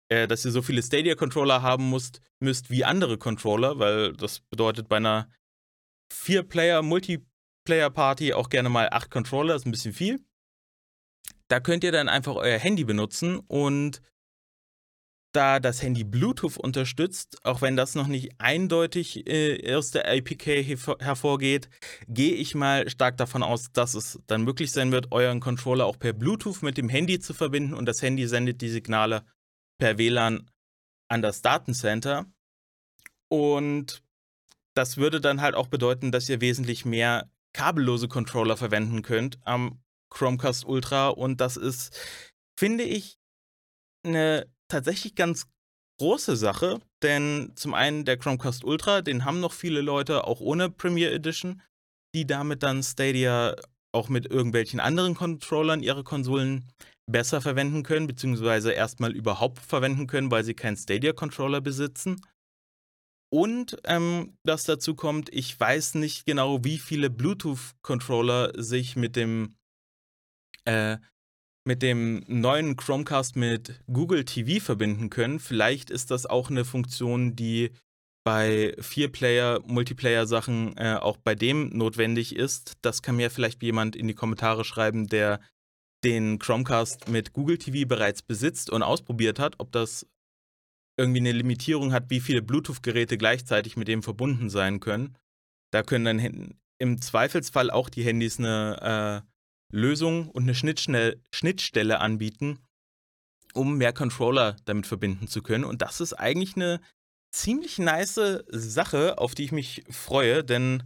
äh, 0.08 0.26
dass 0.26 0.44
ihr 0.44 0.50
so 0.50 0.62
viele 0.62 0.82
Stadia-Controller 0.82 1.62
haben 1.62 1.90
müsst, 1.90 2.20
müsst 2.40 2.70
wie 2.70 2.84
andere 2.84 3.18
Controller, 3.18 3.78
weil 3.78 4.12
das 4.14 4.40
bedeutet 4.40 4.88
bei 4.88 4.96
einer 4.96 5.30
Vier-Player-Multi- 6.12 7.24
Six-Player-Party 7.64 8.34
auch 8.34 8.50
gerne 8.50 8.68
mal 8.68 8.88
acht 8.90 9.10
Controller, 9.10 9.54
ist 9.54 9.66
ein 9.66 9.70
bisschen 9.70 9.94
viel. 9.94 10.24
Da 11.48 11.60
könnt 11.60 11.84
ihr 11.84 11.92
dann 11.92 12.08
einfach 12.08 12.34
euer 12.36 12.58
Handy 12.58 12.84
benutzen 12.84 13.38
und 13.38 14.02
da 15.34 15.60
das 15.60 15.82
Handy 15.82 16.04
Bluetooth 16.04 16.56
unterstützt, 16.56 17.44
auch 17.44 17.60
wenn 17.60 17.76
das 17.76 17.94
noch 17.94 18.06
nicht 18.06 18.32
eindeutig 18.38 19.26
äh, 19.26 19.74
aus 19.74 19.90
der 19.90 20.08
APK 20.08 20.62
hervorgeht, 21.00 21.68
gehe 22.08 22.34
ich 22.34 22.54
mal 22.54 22.88
stark 22.88 23.16
davon 23.16 23.42
aus, 23.42 23.72
dass 23.72 23.94
es 23.94 24.20
dann 24.26 24.44
möglich 24.44 24.72
sein 24.72 24.92
wird, 24.92 25.12
euren 25.12 25.40
Controller 25.40 25.86
auch 25.86 25.98
per 25.98 26.12
Bluetooth 26.12 26.62
mit 26.62 26.78
dem 26.78 26.88
Handy 26.88 27.18
zu 27.18 27.34
verbinden 27.34 27.74
und 27.74 27.86
das 27.86 28.00
Handy 28.02 28.26
sendet 28.26 28.60
die 28.60 28.68
Signale 28.68 29.24
per 29.78 29.98
WLAN 29.98 30.48
an 31.08 31.22
das 31.22 31.42
Datencenter. 31.42 32.26
Und 33.28 34.02
das 34.74 34.96
würde 34.96 35.20
dann 35.20 35.40
halt 35.40 35.54
auch 35.54 35.68
bedeuten, 35.68 36.12
dass 36.12 36.28
ihr 36.28 36.40
wesentlich 36.40 36.84
mehr 36.84 37.30
kabellose 37.52 38.08
Controller 38.08 38.56
verwenden 38.56 39.02
könnt 39.02 39.38
am 39.44 39.80
Chromecast 40.10 40.64
Ultra. 40.64 41.08
Und 41.08 41.40
das 41.40 41.56
ist, 41.56 41.98
finde 42.58 42.84
ich, 42.84 43.18
eine 44.04 44.46
tatsächlich 44.68 45.14
ganz 45.14 45.46
große 45.98 46.36
Sache, 46.36 46.80
denn 47.02 47.52
zum 47.54 47.74
einen 47.74 48.04
der 48.04 48.16
Chromecast 48.16 48.64
Ultra, 48.64 49.02
den 49.02 49.24
haben 49.24 49.40
noch 49.40 49.52
viele 49.52 49.80
Leute 49.80 50.24
auch 50.24 50.40
ohne 50.40 50.70
Premiere 50.70 51.12
Edition, 51.12 51.62
die 52.14 52.26
damit 52.26 52.62
dann 52.62 52.82
Stadia 52.82 53.56
auch 53.92 54.08
mit 54.08 54.26
irgendwelchen 54.26 54.80
anderen 54.80 55.14
Controllern 55.14 55.82
ihre 55.82 56.02
Konsolen 56.02 56.68
besser 57.10 57.40
verwenden 57.40 57.82
können, 57.82 58.06
beziehungsweise 58.06 58.72
erstmal 58.72 59.12
überhaupt 59.12 59.60
verwenden 59.60 60.06
können, 60.06 60.30
weil 60.30 60.44
sie 60.44 60.54
keinen 60.54 60.76
Stadia-Controller 60.76 61.60
besitzen. 61.60 62.20
Und 63.32 63.78
ähm, 63.84 64.36
das 64.44 64.64
dazu 64.64 64.94
kommt, 64.94 65.28
ich 65.32 65.58
weiß 65.58 65.94
nicht 65.94 66.24
genau, 66.24 66.64
wie 66.64 66.78
viele 66.78 67.10
Bluetooth-Controller 67.10 68.52
sich 68.62 68.96
mit 68.96 69.16
dem 69.16 69.56
äh, 70.64 70.98
mit 71.64 71.82
dem 71.82 72.22
neuen 72.26 72.76
Chromecast 72.76 73.36
mit 73.36 73.80
Google 73.86 74.24
TV 74.24 74.62
verbinden 74.62 75.10
können. 75.10 75.40
Vielleicht 75.40 75.90
ist 75.90 76.10
das 76.10 76.26
auch 76.26 76.50
eine 76.50 76.64
Funktion, 76.64 77.34
die 77.34 77.70
bei 78.24 78.74
Vier-Player, 78.78 79.60
Multiplayer-Sachen 79.66 80.76
äh, 80.76 80.96
auch 81.00 81.16
bei 81.18 81.34
dem 81.34 81.70
notwendig 81.70 82.36
ist. 82.36 82.74
Das 82.82 83.02
kann 83.02 83.16
mir 83.16 83.30
vielleicht 83.30 83.62
jemand 83.62 83.96
in 83.96 84.08
die 84.08 84.14
Kommentare 84.14 84.64
schreiben, 84.64 85.06
der 85.08 85.40
den 86.04 86.38
Chromecast 86.38 87.08
mit 87.08 87.32
Google 87.32 87.58
TV 87.58 87.86
bereits 87.88 88.22
besitzt 88.22 88.70
und 88.70 88.82
ausprobiert 88.82 89.38
hat, 89.38 89.56
ob 89.58 89.72
das 89.72 90.06
irgendwie 90.98 91.20
eine 91.20 91.32
Limitierung 91.32 91.92
hat, 91.92 92.10
wie 92.10 92.20
viele 92.20 92.42
Bluetooth-Geräte 92.42 93.18
gleichzeitig 93.18 93.76
mit 93.76 93.88
dem 93.88 94.02
verbunden 94.02 94.48
sein 94.48 94.80
können. 94.80 95.16
Da 95.70 95.82
können 95.82 96.04
dann 96.04 96.54
im 96.78 97.00
Zweifelsfall 97.00 97.70
auch 97.70 97.88
die 97.88 98.04
Handys 98.04 98.38
eine 98.38 99.24
äh, 99.24 99.33
Lösung 99.74 100.30
und 100.30 100.44
eine 100.44 100.54
Schnittstelle 100.54 102.00
anbieten, 102.00 102.60
um 103.52 103.76
mehr 103.76 103.92
Controller 103.92 104.56
damit 104.64 104.86
verbinden 104.86 105.28
zu 105.28 105.42
können. 105.42 105.64
Und 105.64 105.82
das 105.82 106.00
ist 106.00 106.14
eigentlich 106.14 106.56
eine 106.56 106.80
ziemlich 107.32 107.78
nice 107.78 108.18
Sache, 108.48 109.18
auf 109.18 109.34
die 109.34 109.44
ich 109.44 109.52
mich 109.52 109.84
freue, 109.90 110.42
denn 110.44 110.84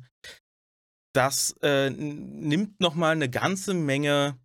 das 1.14 1.54
äh, 1.62 1.90
nimmt 1.90 2.80
nochmal 2.80 3.12
eine 3.12 3.28
ganze 3.28 3.74
Menge 3.74 4.38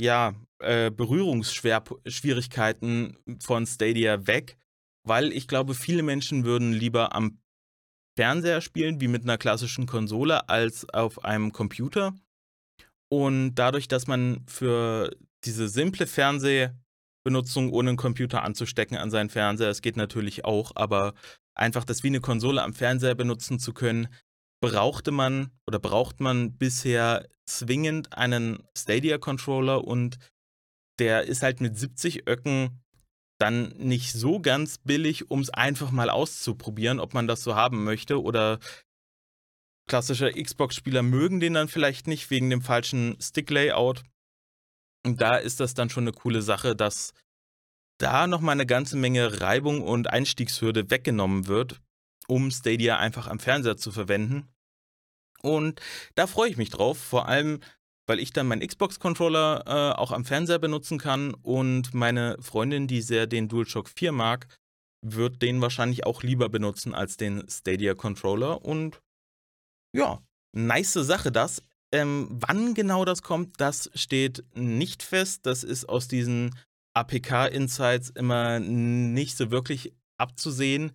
ja, 0.00 0.34
äh, 0.58 0.90
Berührungsschwierigkeiten 0.90 3.18
von 3.40 3.66
Stadia 3.66 4.26
weg, 4.26 4.56
weil 5.04 5.32
ich 5.32 5.48
glaube, 5.48 5.74
viele 5.74 6.02
Menschen 6.02 6.44
würden 6.44 6.72
lieber 6.72 7.14
am 7.14 7.42
Fernseher 8.16 8.60
spielen, 8.60 9.00
wie 9.00 9.08
mit 9.08 9.22
einer 9.22 9.38
klassischen 9.38 9.86
Konsole, 9.86 10.48
als 10.48 10.88
auf 10.90 11.24
einem 11.24 11.52
Computer. 11.52 12.14
Und 13.12 13.56
dadurch, 13.56 13.88
dass 13.88 14.06
man 14.06 14.42
für 14.46 15.14
diese 15.44 15.68
simple 15.68 16.06
Fernsehbenutzung 16.06 17.70
ohne 17.70 17.90
einen 17.90 17.98
Computer 17.98 18.42
anzustecken 18.42 18.96
an 18.96 19.10
seinen 19.10 19.28
Fernseher, 19.28 19.68
es 19.68 19.82
geht 19.82 19.98
natürlich 19.98 20.46
auch, 20.46 20.72
aber 20.76 21.12
einfach 21.54 21.84
das 21.84 22.02
wie 22.02 22.06
eine 22.06 22.22
Konsole 22.22 22.62
am 22.62 22.72
Fernseher 22.72 23.14
benutzen 23.14 23.58
zu 23.58 23.74
können, 23.74 24.08
brauchte 24.62 25.10
man 25.10 25.50
oder 25.66 25.78
braucht 25.78 26.20
man 26.20 26.56
bisher 26.56 27.28
zwingend 27.44 28.16
einen 28.16 28.62
Stadia-Controller 28.74 29.84
und 29.84 30.16
der 30.98 31.24
ist 31.24 31.42
halt 31.42 31.60
mit 31.60 31.76
70 31.76 32.26
Öcken 32.26 32.80
dann 33.38 33.74
nicht 33.76 34.14
so 34.14 34.40
ganz 34.40 34.78
billig, 34.78 35.30
um 35.30 35.40
es 35.40 35.50
einfach 35.50 35.90
mal 35.90 36.08
auszuprobieren, 36.08 36.98
ob 36.98 37.12
man 37.12 37.26
das 37.26 37.42
so 37.42 37.56
haben 37.56 37.84
möchte 37.84 38.22
oder 38.22 38.58
klassische 39.92 40.32
Xbox-Spieler 40.32 41.02
mögen 41.02 41.38
den 41.38 41.52
dann 41.52 41.68
vielleicht 41.68 42.06
nicht 42.06 42.30
wegen 42.30 42.48
dem 42.48 42.62
falschen 42.62 43.14
Stick-Layout. 43.20 44.02
Und 45.04 45.20
da 45.20 45.36
ist 45.36 45.60
das 45.60 45.74
dann 45.74 45.90
schon 45.90 46.04
eine 46.04 46.12
coole 46.12 46.40
Sache, 46.40 46.74
dass 46.74 47.12
da 47.98 48.26
nochmal 48.26 48.54
eine 48.54 48.64
ganze 48.64 48.96
Menge 48.96 49.42
Reibung 49.42 49.82
und 49.82 50.08
Einstiegshürde 50.08 50.90
weggenommen 50.90 51.46
wird, 51.46 51.82
um 52.26 52.50
Stadia 52.50 52.96
einfach 52.96 53.26
am 53.26 53.38
Fernseher 53.38 53.76
zu 53.76 53.92
verwenden. 53.92 54.48
Und 55.42 55.82
da 56.14 56.26
freue 56.26 56.48
ich 56.48 56.56
mich 56.56 56.70
drauf, 56.70 56.96
vor 56.96 57.28
allem, 57.28 57.60
weil 58.06 58.18
ich 58.18 58.32
dann 58.32 58.48
meinen 58.48 58.66
Xbox-Controller 58.66 59.64
äh, 59.66 60.00
auch 60.00 60.10
am 60.10 60.24
Fernseher 60.24 60.58
benutzen 60.58 60.96
kann 60.96 61.34
und 61.34 61.92
meine 61.92 62.38
Freundin, 62.40 62.86
die 62.86 63.02
sehr 63.02 63.26
den 63.26 63.46
DualShock 63.46 63.90
4 63.90 64.12
mag, 64.12 64.46
wird 65.04 65.42
den 65.42 65.60
wahrscheinlich 65.60 66.06
auch 66.06 66.22
lieber 66.22 66.48
benutzen 66.48 66.94
als 66.94 67.18
den 67.18 67.46
Stadia-Controller. 67.46 68.64
Und 68.64 69.02
ja, 69.92 70.22
nice 70.52 70.92
Sache 70.92 71.32
das. 71.32 71.62
Ähm, 71.92 72.28
wann 72.30 72.74
genau 72.74 73.04
das 73.04 73.22
kommt, 73.22 73.60
das 73.60 73.90
steht 73.94 74.44
nicht 74.54 75.02
fest. 75.02 75.46
Das 75.46 75.62
ist 75.62 75.88
aus 75.88 76.08
diesen 76.08 76.54
APK-Insights 76.94 78.10
immer 78.10 78.60
nicht 78.60 79.36
so 79.36 79.50
wirklich 79.50 79.94
abzusehen. 80.18 80.92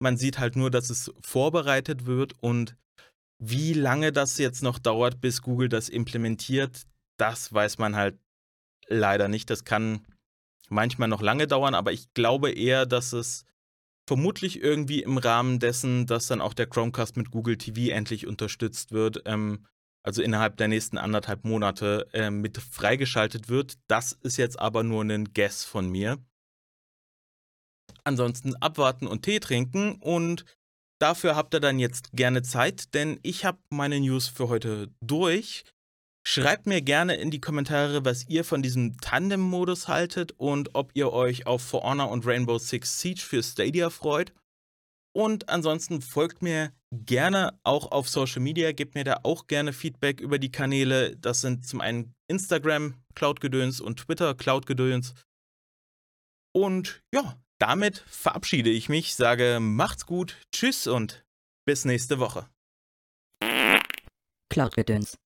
Man 0.00 0.16
sieht 0.16 0.38
halt 0.38 0.56
nur, 0.56 0.70
dass 0.70 0.90
es 0.90 1.12
vorbereitet 1.20 2.06
wird 2.06 2.34
und 2.40 2.76
wie 3.38 3.72
lange 3.72 4.12
das 4.12 4.38
jetzt 4.38 4.62
noch 4.62 4.78
dauert, 4.78 5.20
bis 5.20 5.42
Google 5.42 5.68
das 5.68 5.88
implementiert, 5.88 6.86
das 7.18 7.52
weiß 7.52 7.78
man 7.78 7.94
halt 7.94 8.18
leider 8.88 9.28
nicht. 9.28 9.50
Das 9.50 9.64
kann 9.64 10.06
manchmal 10.68 11.08
noch 11.08 11.22
lange 11.22 11.46
dauern, 11.46 11.74
aber 11.74 11.92
ich 11.92 12.12
glaube 12.14 12.50
eher, 12.50 12.86
dass 12.86 13.12
es 13.12 13.44
vermutlich 14.08 14.60
irgendwie 14.60 15.02
im 15.02 15.18
Rahmen 15.18 15.58
dessen, 15.58 16.06
dass 16.06 16.26
dann 16.26 16.40
auch 16.40 16.54
der 16.54 16.66
Chromecast 16.66 17.16
mit 17.16 17.30
Google 17.30 17.58
TV 17.58 17.94
endlich 17.94 18.26
unterstützt 18.26 18.90
wird, 18.90 19.22
ähm, 19.26 19.66
also 20.02 20.22
innerhalb 20.22 20.56
der 20.56 20.68
nächsten 20.68 20.96
anderthalb 20.96 21.44
Monate 21.44 22.08
äh, 22.14 22.30
mit 22.30 22.56
freigeschaltet 22.56 23.50
wird. 23.50 23.74
Das 23.86 24.12
ist 24.12 24.38
jetzt 24.38 24.58
aber 24.58 24.82
nur 24.82 25.04
ein 25.04 25.32
Guess 25.34 25.64
von 25.64 25.90
mir. 25.90 26.16
Ansonsten 28.02 28.56
abwarten 28.56 29.06
und 29.06 29.22
Tee 29.22 29.40
trinken 29.40 29.96
und 30.00 30.46
dafür 30.98 31.36
habt 31.36 31.52
ihr 31.54 31.60
dann 31.60 31.78
jetzt 31.78 32.12
gerne 32.12 32.42
Zeit, 32.42 32.94
denn 32.94 33.20
ich 33.22 33.44
habe 33.44 33.58
meine 33.68 34.00
News 34.00 34.26
für 34.28 34.48
heute 34.48 34.88
durch. 35.02 35.64
Schreibt 36.30 36.66
mir 36.66 36.82
gerne 36.82 37.14
in 37.14 37.30
die 37.30 37.40
Kommentare, 37.40 38.04
was 38.04 38.28
ihr 38.28 38.44
von 38.44 38.60
diesem 38.60 38.98
Tandem-Modus 39.00 39.88
haltet 39.88 40.32
und 40.32 40.74
ob 40.74 40.90
ihr 40.92 41.10
euch 41.10 41.46
auf 41.46 41.62
For 41.62 41.84
Honor 41.84 42.10
und 42.10 42.26
Rainbow 42.26 42.58
Six 42.58 43.00
Siege 43.00 43.22
für 43.22 43.42
Stadia 43.42 43.88
freut. 43.88 44.34
Und 45.16 45.48
ansonsten 45.48 46.02
folgt 46.02 46.42
mir 46.42 46.70
gerne 46.92 47.58
auch 47.64 47.92
auf 47.92 48.10
Social 48.10 48.42
Media, 48.42 48.72
gebt 48.72 48.94
mir 48.94 49.04
da 49.04 49.20
auch 49.22 49.46
gerne 49.46 49.72
Feedback 49.72 50.20
über 50.20 50.38
die 50.38 50.52
Kanäle. 50.52 51.16
Das 51.16 51.40
sind 51.40 51.66
zum 51.66 51.80
einen 51.80 52.12
Instagram 52.30 53.02
Cloud-Gedöns 53.14 53.80
und 53.80 54.00
Twitter 54.00 54.34
Cloud-Gedöns. 54.34 55.14
Und 56.54 57.02
ja, 57.10 57.40
damit 57.58 58.04
verabschiede 58.06 58.68
ich 58.68 58.90
mich, 58.90 59.14
sage 59.14 59.60
macht's 59.60 60.04
gut, 60.04 60.36
tschüss 60.54 60.88
und 60.88 61.24
bis 61.66 61.86
nächste 61.86 62.18
Woche. 62.18 62.50
Cloud-Gedöns 64.50 65.16